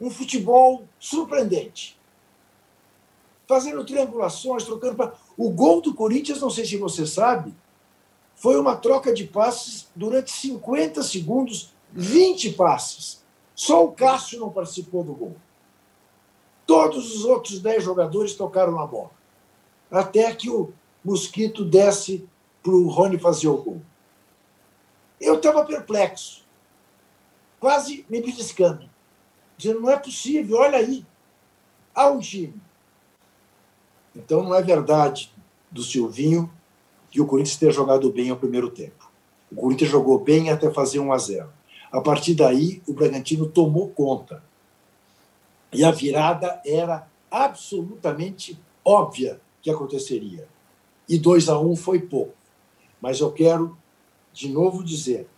[0.00, 2.00] um futebol surpreendente.
[3.46, 4.96] Fazendo triangulações, trocando.
[4.96, 5.12] Pra...
[5.36, 7.52] O gol do Corinthians, não sei se você sabe,
[8.34, 13.24] foi uma troca de passes durante 50 segundos 20 passes.
[13.54, 15.36] Só o Cássio não participou do gol.
[16.66, 19.10] Todos os outros 10 jogadores tocaram na bola.
[19.90, 20.72] Até que o
[21.04, 22.28] Mosquito desce
[22.62, 23.82] para o Rony fazer o gol.
[25.20, 26.44] Eu estava perplexo,
[27.60, 28.90] quase me beliscando,
[29.56, 31.06] dizendo: não é possível, olha aí,
[31.94, 32.60] há um time.
[34.16, 35.32] Então não é verdade,
[35.70, 36.52] do Silvinho
[37.10, 39.10] que o Corinthians ter jogado bem ao primeiro tempo.
[39.52, 41.52] O Corinthians jogou bem até fazer 1 a 0.
[41.94, 44.42] A partir daí, o Bragantino tomou conta.
[45.72, 50.48] E a virada era absolutamente óbvia que aconteceria.
[51.08, 52.34] E 2 a 1 foi pouco.
[53.00, 53.78] Mas eu quero
[54.32, 55.28] de novo dizer,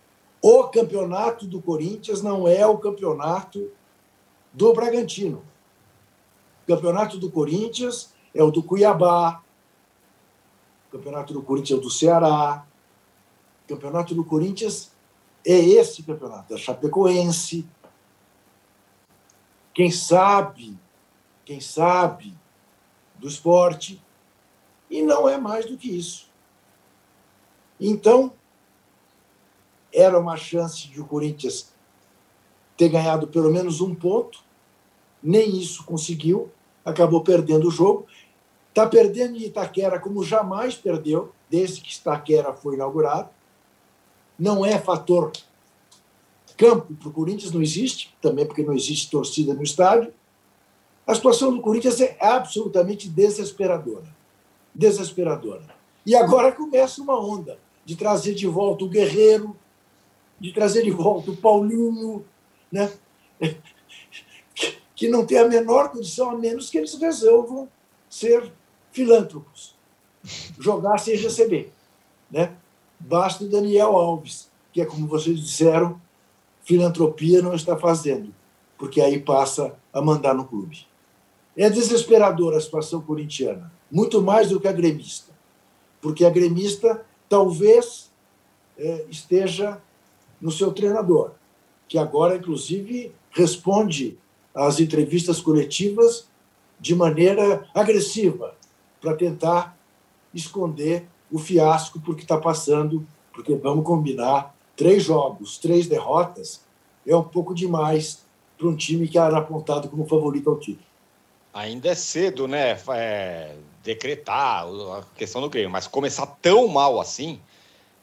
[0.41, 3.69] o campeonato do Corinthians não é o campeonato
[4.51, 5.43] do Bragantino.
[6.63, 9.43] O campeonato do Corinthians é o do Cuiabá,
[10.87, 12.65] o campeonato do Corinthians é o do Ceará,
[13.63, 14.96] o campeonato do Corinthians
[15.53, 17.65] é esse campeonato, é Chapecoense.
[19.73, 20.77] Quem sabe,
[21.45, 22.37] quem sabe
[23.15, 24.03] do esporte,
[24.89, 26.29] e não é mais do que isso.
[27.79, 28.33] Então,
[29.93, 31.73] era uma chance de o Corinthians
[32.75, 34.43] ter ganhado pelo menos um ponto,
[35.23, 36.51] nem isso conseguiu,
[36.83, 38.05] acabou perdendo o jogo.
[38.69, 43.29] Está perdendo em Itaquera como jamais perdeu, desde que Itaquera foi inaugurado.
[44.37, 45.31] Não é fator
[46.57, 50.13] campo para o Corinthians, não existe, também porque não existe torcida no estádio.
[51.05, 54.07] A situação do Corinthians é absolutamente desesperadora.
[54.73, 55.63] Desesperadora.
[56.05, 59.55] E agora começa uma onda de trazer de volta o Guerreiro,
[60.39, 62.25] de trazer de volta o Paulinho,
[62.71, 62.91] né?
[64.95, 67.69] que não tem a menor condição, a menos que eles resolvam
[68.09, 68.51] ser
[68.91, 69.75] filântropos,
[70.59, 71.71] jogar sem receber.
[72.31, 72.55] Né?
[72.99, 75.99] Basta o Daniel Alves, que é como vocês disseram,
[76.63, 78.33] filantropia não está fazendo,
[78.77, 80.85] porque aí passa a mandar no clube.
[81.55, 85.31] É desesperadora a situação corintiana, muito mais do que a gremista,
[86.01, 88.11] porque a gremista talvez
[88.77, 89.81] é, esteja
[90.39, 91.31] no seu treinador,
[91.87, 94.17] que agora, inclusive, responde
[94.53, 96.27] às entrevistas coletivas
[96.79, 98.55] de maneira agressiva,
[99.01, 99.77] para tentar
[100.33, 106.61] esconder o fiasco por que está passando, porque vamos combinar, três jogos, três derrotas,
[107.05, 108.25] é um pouco demais
[108.57, 110.85] para um time que era apontado como favorito ao título.
[111.53, 112.77] Ainda é cedo, né?
[112.89, 117.39] É, decretar a questão do Grêmio, mas começar tão mal assim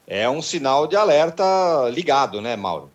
[0.07, 1.45] é um sinal de alerta
[1.91, 2.91] ligado, né, Mauro?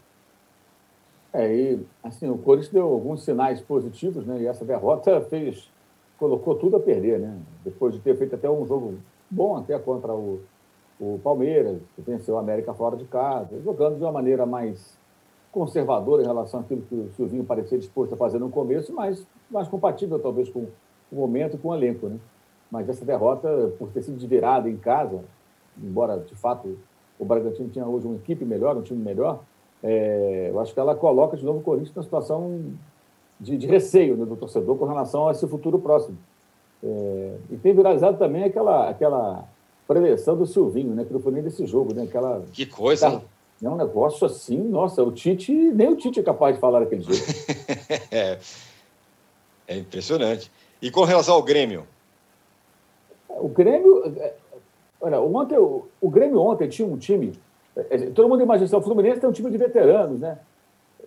[1.34, 4.42] É, e assim, o Corinthians deu alguns sinais positivos, né?
[4.42, 5.70] E essa derrota fez,
[6.18, 7.38] colocou tudo a perder, né?
[7.64, 8.98] Depois de ter feito até um jogo
[9.30, 10.42] bom até contra o,
[11.00, 14.98] o Palmeiras, que venceu o América fora de casa, jogando de uma maneira mais
[15.52, 19.68] conservadora em relação àquilo que o Silvinho parecia disposto a fazer no começo, mas mais
[19.68, 20.68] compatível talvez com
[21.12, 22.18] o momento e com o elenco, né?
[22.70, 25.24] Mas essa derrota, por ter sido de virada em casa,
[25.78, 26.78] embora de fato
[27.18, 29.42] o Bragantino tinha hoje uma equipe melhor, um time melhor,
[29.84, 32.74] é, eu acho que ela coloca de novo o Corinthians numa situação
[33.40, 36.18] de, de receio né, do torcedor com relação a esse futuro próximo.
[36.84, 39.46] É, e tem viralizado também aquela, aquela
[39.88, 41.94] preleção do Silvinho, né, que não foi nem desse jogo.
[41.94, 43.22] Né, aquela, que coisa,
[43.62, 47.02] É um negócio assim, nossa, o Tite, nem o Tite é capaz de falar daquele
[47.02, 47.24] jeito.
[48.12, 48.38] é,
[49.68, 50.52] é impressionante.
[50.82, 51.86] E com relação ao Grêmio?
[53.28, 54.34] O Grêmio, é,
[55.02, 57.34] olha, ontem, o, Grêmio ontem tinha um time
[57.76, 60.40] é, é, todo mundo imagina, o Fluminense tem um time de veteranos, né?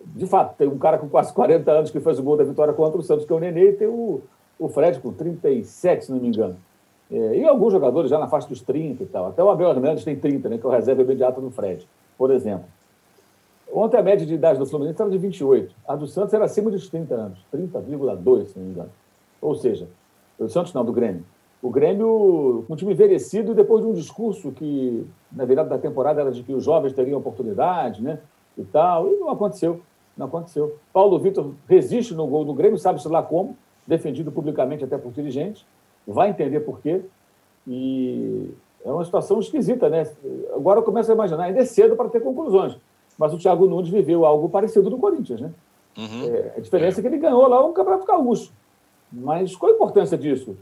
[0.05, 2.73] De fato, tem um cara com quase 40 anos que fez o gol da vitória
[2.73, 4.21] contra o Santos, que é o Nenê, e tem o,
[4.65, 6.55] o Fred com 37, se não me engano.
[7.11, 9.27] É, e alguns jogadores já na faixa dos 30 e tal.
[9.27, 10.57] Até o Abel Hernandes tem 30, né?
[10.57, 11.87] Que é o reserva imediato do Fred,
[12.17, 12.65] por exemplo.
[13.71, 15.75] Ontem a média de idade do Fluminense era de 28.
[15.87, 18.89] A do Santos era acima dos 30 anos, 30,2, se não me engano.
[19.41, 19.87] Ou seja,
[20.39, 21.25] o Santos não, do Grêmio.
[21.61, 26.31] O Grêmio, um time envelhecido, depois de um discurso que, na virada da temporada, era
[26.31, 28.19] de que os jovens teriam oportunidade, né?
[28.57, 29.81] E tal, e não aconteceu.
[30.15, 30.77] Não aconteceu.
[30.91, 35.65] Paulo Vitor resiste no gol do Grêmio, sabe-se lá como, defendido publicamente até por dirigentes,
[36.07, 37.01] vai entender por quê.
[37.67, 38.49] E
[38.85, 40.07] é uma situação esquisita, né?
[40.53, 42.77] Agora eu começo a imaginar, ainda é cedo para ter conclusões,
[43.17, 45.51] mas o Thiago Nunes viveu algo parecido no Corinthians, né?
[45.97, 46.27] Uhum.
[46.27, 46.99] É, a diferença é.
[46.99, 48.51] é que ele ganhou lá um campeonato gaúcho.
[49.11, 50.57] Mas qual a importância disso?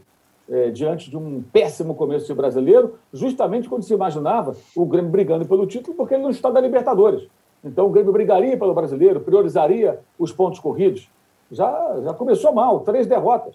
[0.52, 5.46] é, diante de um péssimo começo de brasileiro, justamente quando se imaginava o Grêmio brigando
[5.46, 7.26] pelo título, porque ele não está da Libertadores.
[7.64, 11.08] Então o Grêmio brigaria pelo brasileiro, priorizaria os pontos corridos.
[11.52, 13.54] Já, já começou mal, três derrotas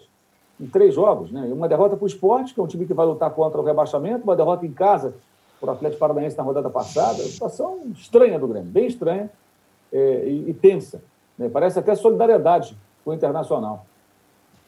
[0.60, 1.30] em três jogos.
[1.30, 1.42] Né?
[1.52, 4.24] Uma derrota para o esporte, que é um time que vai lutar contra o rebaixamento,
[4.24, 5.14] uma derrota em casa
[5.60, 7.22] para o Atlético Paranaense na rodada passada.
[7.22, 9.30] Situação estranha do Grêmio, bem estranha
[9.92, 11.02] é, e, e, tensa.
[11.36, 11.48] Né?
[11.48, 13.86] Parece até solidariedade com o Internacional.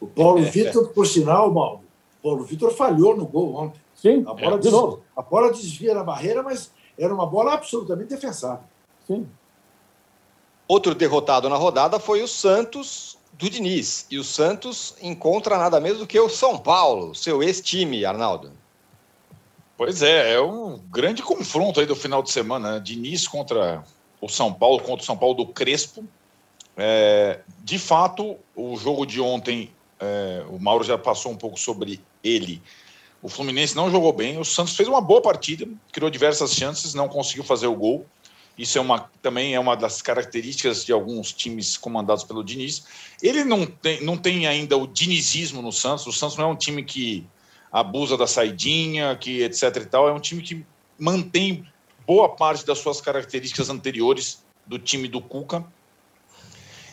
[0.00, 1.80] O Paulo Vitor, por sinal, Mauro,
[2.22, 3.80] Paulo Vitor falhou no gol ontem.
[3.94, 5.00] Sim, a bola, é, de novo.
[5.14, 8.64] a bola desvia na barreira, mas era uma bola absolutamente defensável.
[9.06, 9.28] Sim.
[10.66, 14.06] Outro derrotado na rodada foi o Santos do Diniz.
[14.10, 18.52] E o Santos encontra nada menos do que o São Paulo, seu ex-time, Arnaldo.
[19.76, 22.80] Pois é, é um grande confronto aí do final de semana, né?
[22.80, 23.82] Diniz contra
[24.20, 26.04] o São Paulo, contra o São Paulo do Crespo.
[26.76, 31.98] É, de fato, o jogo de ontem, é, o Mauro já passou um pouco sobre
[32.22, 32.62] ele.
[33.22, 37.08] O Fluminense não jogou bem, o Santos fez uma boa partida, criou diversas chances, não
[37.08, 38.04] conseguiu fazer o gol.
[38.60, 42.84] Isso é uma, também é uma das características de alguns times comandados pelo Diniz.
[43.22, 46.06] Ele não tem, não tem ainda o dinizismo no Santos.
[46.06, 47.26] O Santos não é um time que
[47.72, 50.10] abusa da saidinha, que etc e tal.
[50.10, 50.62] É um time que
[50.98, 51.66] mantém
[52.06, 55.64] boa parte das suas características anteriores do time do Cuca.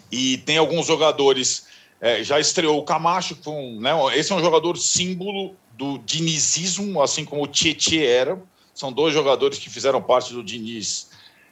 [0.10, 1.68] E tem alguns jogadores.
[2.00, 3.38] É, já estreou o Camacho,
[3.82, 8.42] né, esse é um jogador símbolo do dinizismo, assim como o Tietê era.
[8.74, 11.10] São dois jogadores que fizeram parte do Diniz.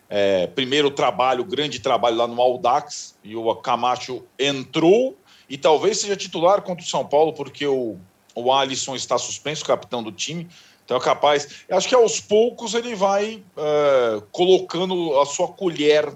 [0.09, 5.17] É, primeiro trabalho, grande trabalho lá no Aldax, e o Camacho entrou
[5.49, 7.97] e talvez seja titular contra o São Paulo, porque o
[8.35, 10.47] o Alisson está suspenso, capitão do time.
[10.83, 11.63] Então é capaz.
[11.67, 16.13] Eu acho que aos poucos ele vai é, colocando a sua colher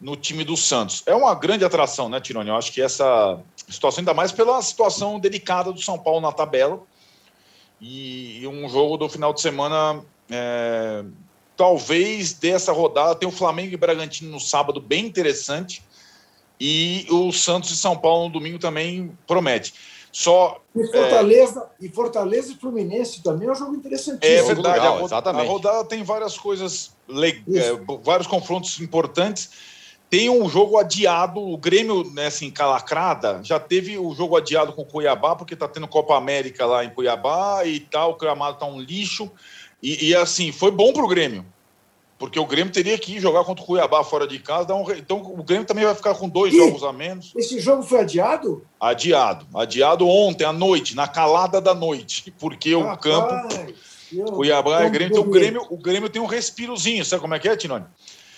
[0.00, 1.02] no time do Santos.
[1.06, 2.50] É uma grande atração, né, Tironi?
[2.50, 6.80] Eu acho que essa situação, ainda mais pela situação delicada do São Paulo na tabela.
[7.80, 10.04] E, um jogo do final de semana.
[10.30, 11.02] É,
[11.58, 15.82] talvez dessa rodada tem o Flamengo e Bragantino no sábado, bem interessante.
[16.60, 19.74] E o Santos e São Paulo no domingo também promete.
[20.10, 20.60] Só.
[20.74, 21.84] E Fortaleza, é...
[21.84, 24.38] e Fortaleza e Fluminense também é um jogo interessantíssimo.
[24.38, 25.46] É verdade, legal, a, exatamente.
[25.46, 29.50] a rodada tem várias coisas, é, vários confrontos importantes.
[30.08, 34.82] Tem um jogo adiado, o Grêmio nessa né, encalacrada já teve o jogo adiado com
[34.82, 38.64] o Cuiabá, porque está tendo Copa América lá em Cuiabá e tal, o gramado está
[38.64, 39.30] um lixo.
[39.82, 41.44] E, e assim, foi bom para o Grêmio
[42.18, 44.74] porque o Grêmio teria que ir jogar contra o Cuiabá fora de casa.
[44.74, 44.90] Um...
[44.90, 47.32] Então o Grêmio também vai ficar com dois e jogos a menos.
[47.36, 48.66] Esse jogo foi adiado?
[48.80, 49.46] Adiado.
[49.54, 54.34] Adiado ontem à noite, na calada da noite, porque Rapaz, o campo.
[54.34, 55.12] Cuiabá é Grêmio.
[55.12, 57.04] Então o Grêmio, o Grêmio tem um respirozinho.
[57.04, 57.84] Sabe como é que é, Tinoni?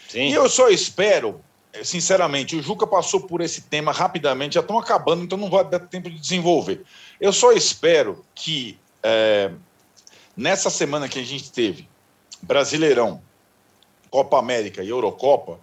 [0.08, 0.28] Sim.
[0.28, 1.40] E eu só espero,
[1.82, 5.78] sinceramente, o Juca passou por esse tema rapidamente, já estão acabando, então não vai dar
[5.78, 6.82] tempo de desenvolver.
[7.20, 9.52] Eu só espero que é,
[10.36, 11.88] nessa semana que a gente teve,
[12.42, 13.22] Brasileirão,
[14.10, 15.60] Copa América e Eurocopa,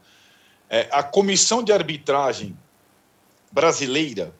[0.69, 2.57] é, a comissão de arbitragem
[3.51, 4.33] brasileira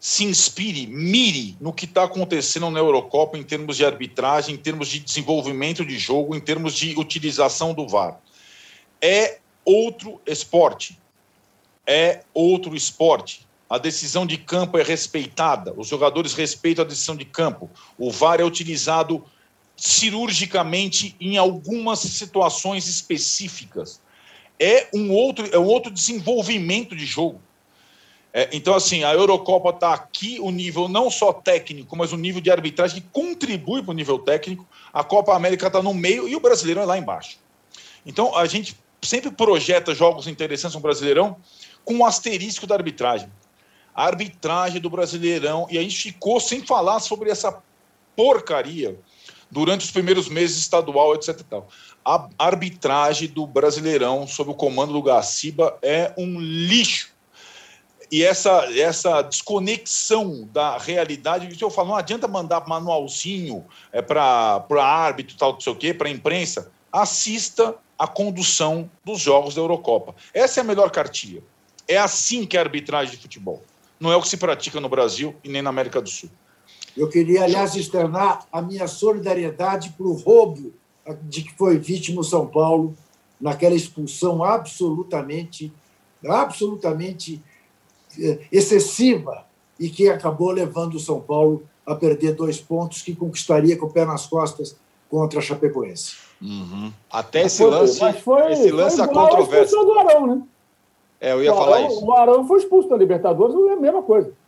[0.00, 4.88] se inspire, mire no que está acontecendo na Eurocopa em termos de arbitragem, em termos
[4.88, 8.18] de desenvolvimento de jogo, em termos de utilização do VAR.
[9.00, 10.98] É outro esporte.
[11.86, 13.46] É outro esporte.
[13.68, 17.70] A decisão de campo é respeitada, os jogadores respeitam a decisão de campo.
[17.98, 19.24] O VAR é utilizado
[19.80, 23.98] cirurgicamente em algumas situações específicas.
[24.58, 27.40] É um outro, é um outro desenvolvimento de jogo.
[28.30, 32.42] É, então, assim, a Eurocopa está aqui, o nível não só técnico, mas o nível
[32.42, 34.68] de arbitragem que contribui para o nível técnico.
[34.92, 37.38] A Copa América está no meio e o Brasileirão é lá embaixo.
[38.04, 41.38] Então, a gente sempre projeta jogos interessantes no Brasileirão
[41.86, 43.32] com um asterisco da arbitragem.
[43.94, 47.62] A arbitragem do Brasileirão, e a gente ficou sem falar sobre essa
[48.14, 49.00] porcaria
[49.50, 51.40] durante os primeiros meses estadual, etc.
[52.04, 57.10] A arbitragem do Brasileirão sob o comando do Gaciba é um lixo.
[58.12, 65.36] E essa, essa desconexão da realidade, eu falo, não adianta mandar manualzinho é, para árbitro,
[65.36, 66.72] tal, não sei o quê, para a imprensa.
[66.92, 70.14] Assista a condução dos jogos da Eurocopa.
[70.34, 71.42] Essa é a melhor cartilha.
[71.86, 73.62] É assim que é a arbitragem de futebol.
[74.00, 76.30] Não é o que se pratica no Brasil e nem na América do Sul.
[77.00, 80.70] Eu queria, aliás, externar a minha solidariedade para o roubo
[81.22, 82.94] de que foi vítima o São Paulo
[83.40, 85.72] naquela expulsão absolutamente,
[86.22, 87.42] absolutamente
[88.20, 89.46] eh, excessiva
[89.78, 93.90] e que acabou levando o São Paulo a perder dois pontos que conquistaria com o
[93.90, 94.76] pé nas costas
[95.08, 96.18] contra a Chapecoense.
[96.38, 96.92] Uhum.
[97.10, 99.78] Até esse foi, lance, mas foi, esse lance foi a controvérsia.
[99.78, 100.42] do Arão, né?
[101.18, 102.04] É, eu ia o falar Arão, isso.
[102.04, 104.38] O Arão foi expulso da Libertadores, é a mesma coisa.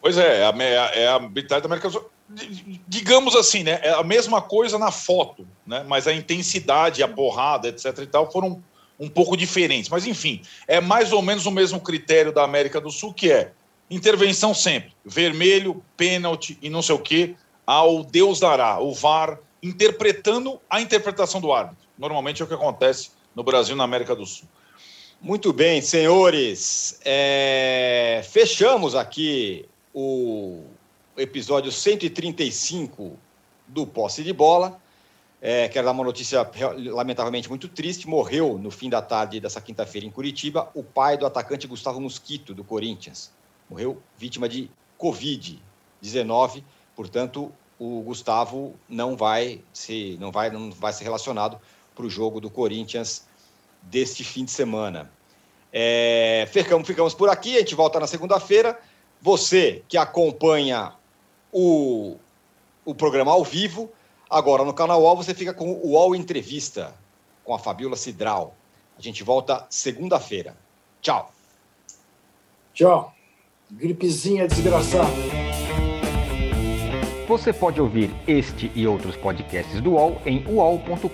[0.00, 2.10] Pois é, é a, é a arbitragem da América do Sul.
[2.86, 3.80] Digamos assim, né?
[3.82, 5.84] É a mesma coisa na foto, né?
[5.86, 7.98] Mas a intensidade, a porrada, etc.
[7.98, 8.62] e tal, foram
[8.98, 9.90] um pouco diferentes.
[9.90, 13.52] Mas, enfim, é mais ou menos o mesmo critério da América do Sul, que é
[13.90, 14.92] intervenção sempre.
[15.04, 17.34] Vermelho, pênalti e não sei o quê,
[17.66, 21.86] ao Deus dará, o VAR, interpretando a interpretação do árbitro.
[21.98, 24.48] Normalmente é o que acontece no Brasil e na América do Sul.
[25.20, 26.98] Muito bem, senhores.
[27.04, 28.22] É...
[28.30, 30.64] Fechamos aqui o
[31.16, 33.18] episódio 135
[33.66, 34.80] do Posse de Bola.
[35.42, 38.08] É, quero dar uma notícia lamentavelmente muito triste.
[38.08, 42.54] Morreu no fim da tarde dessa quinta-feira em Curitiba o pai do atacante Gustavo Mosquito,
[42.54, 43.32] do Corinthians.
[43.68, 46.62] Morreu vítima de Covid-19.
[46.94, 51.58] Portanto, o Gustavo não vai se não vai não vai ser relacionado
[51.94, 53.26] para o jogo do Corinthians
[53.82, 55.10] deste fim de semana.
[55.72, 58.78] É, ficamos, ficamos por aqui, a gente volta na segunda-feira.
[59.20, 60.92] Você que acompanha
[61.52, 62.16] o,
[62.84, 63.90] o programa ao vivo,
[64.28, 66.94] agora no canal UOL você fica com o UOL Entrevista
[67.44, 68.54] com a Fabiola Cidral.
[68.98, 70.56] A gente volta segunda-feira.
[71.02, 71.32] Tchau.
[72.72, 73.14] Tchau.
[73.70, 75.10] Gripezinha desgraçada.
[77.28, 81.10] Você pode ouvir este e outros podcasts do UOL em uol.com.br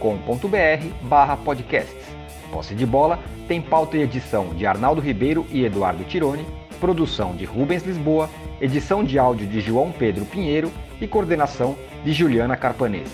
[1.03, 2.07] barra podcasts.
[2.51, 6.47] Posse de bola tem pauta e edição de Arnaldo Ribeiro e Eduardo Tironi,
[6.77, 10.71] produção de Rubens Lisboa, edição de áudio de João Pedro Pinheiro
[11.01, 13.11] e coordenação de Juliana Carpanês.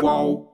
[0.00, 0.51] Qual?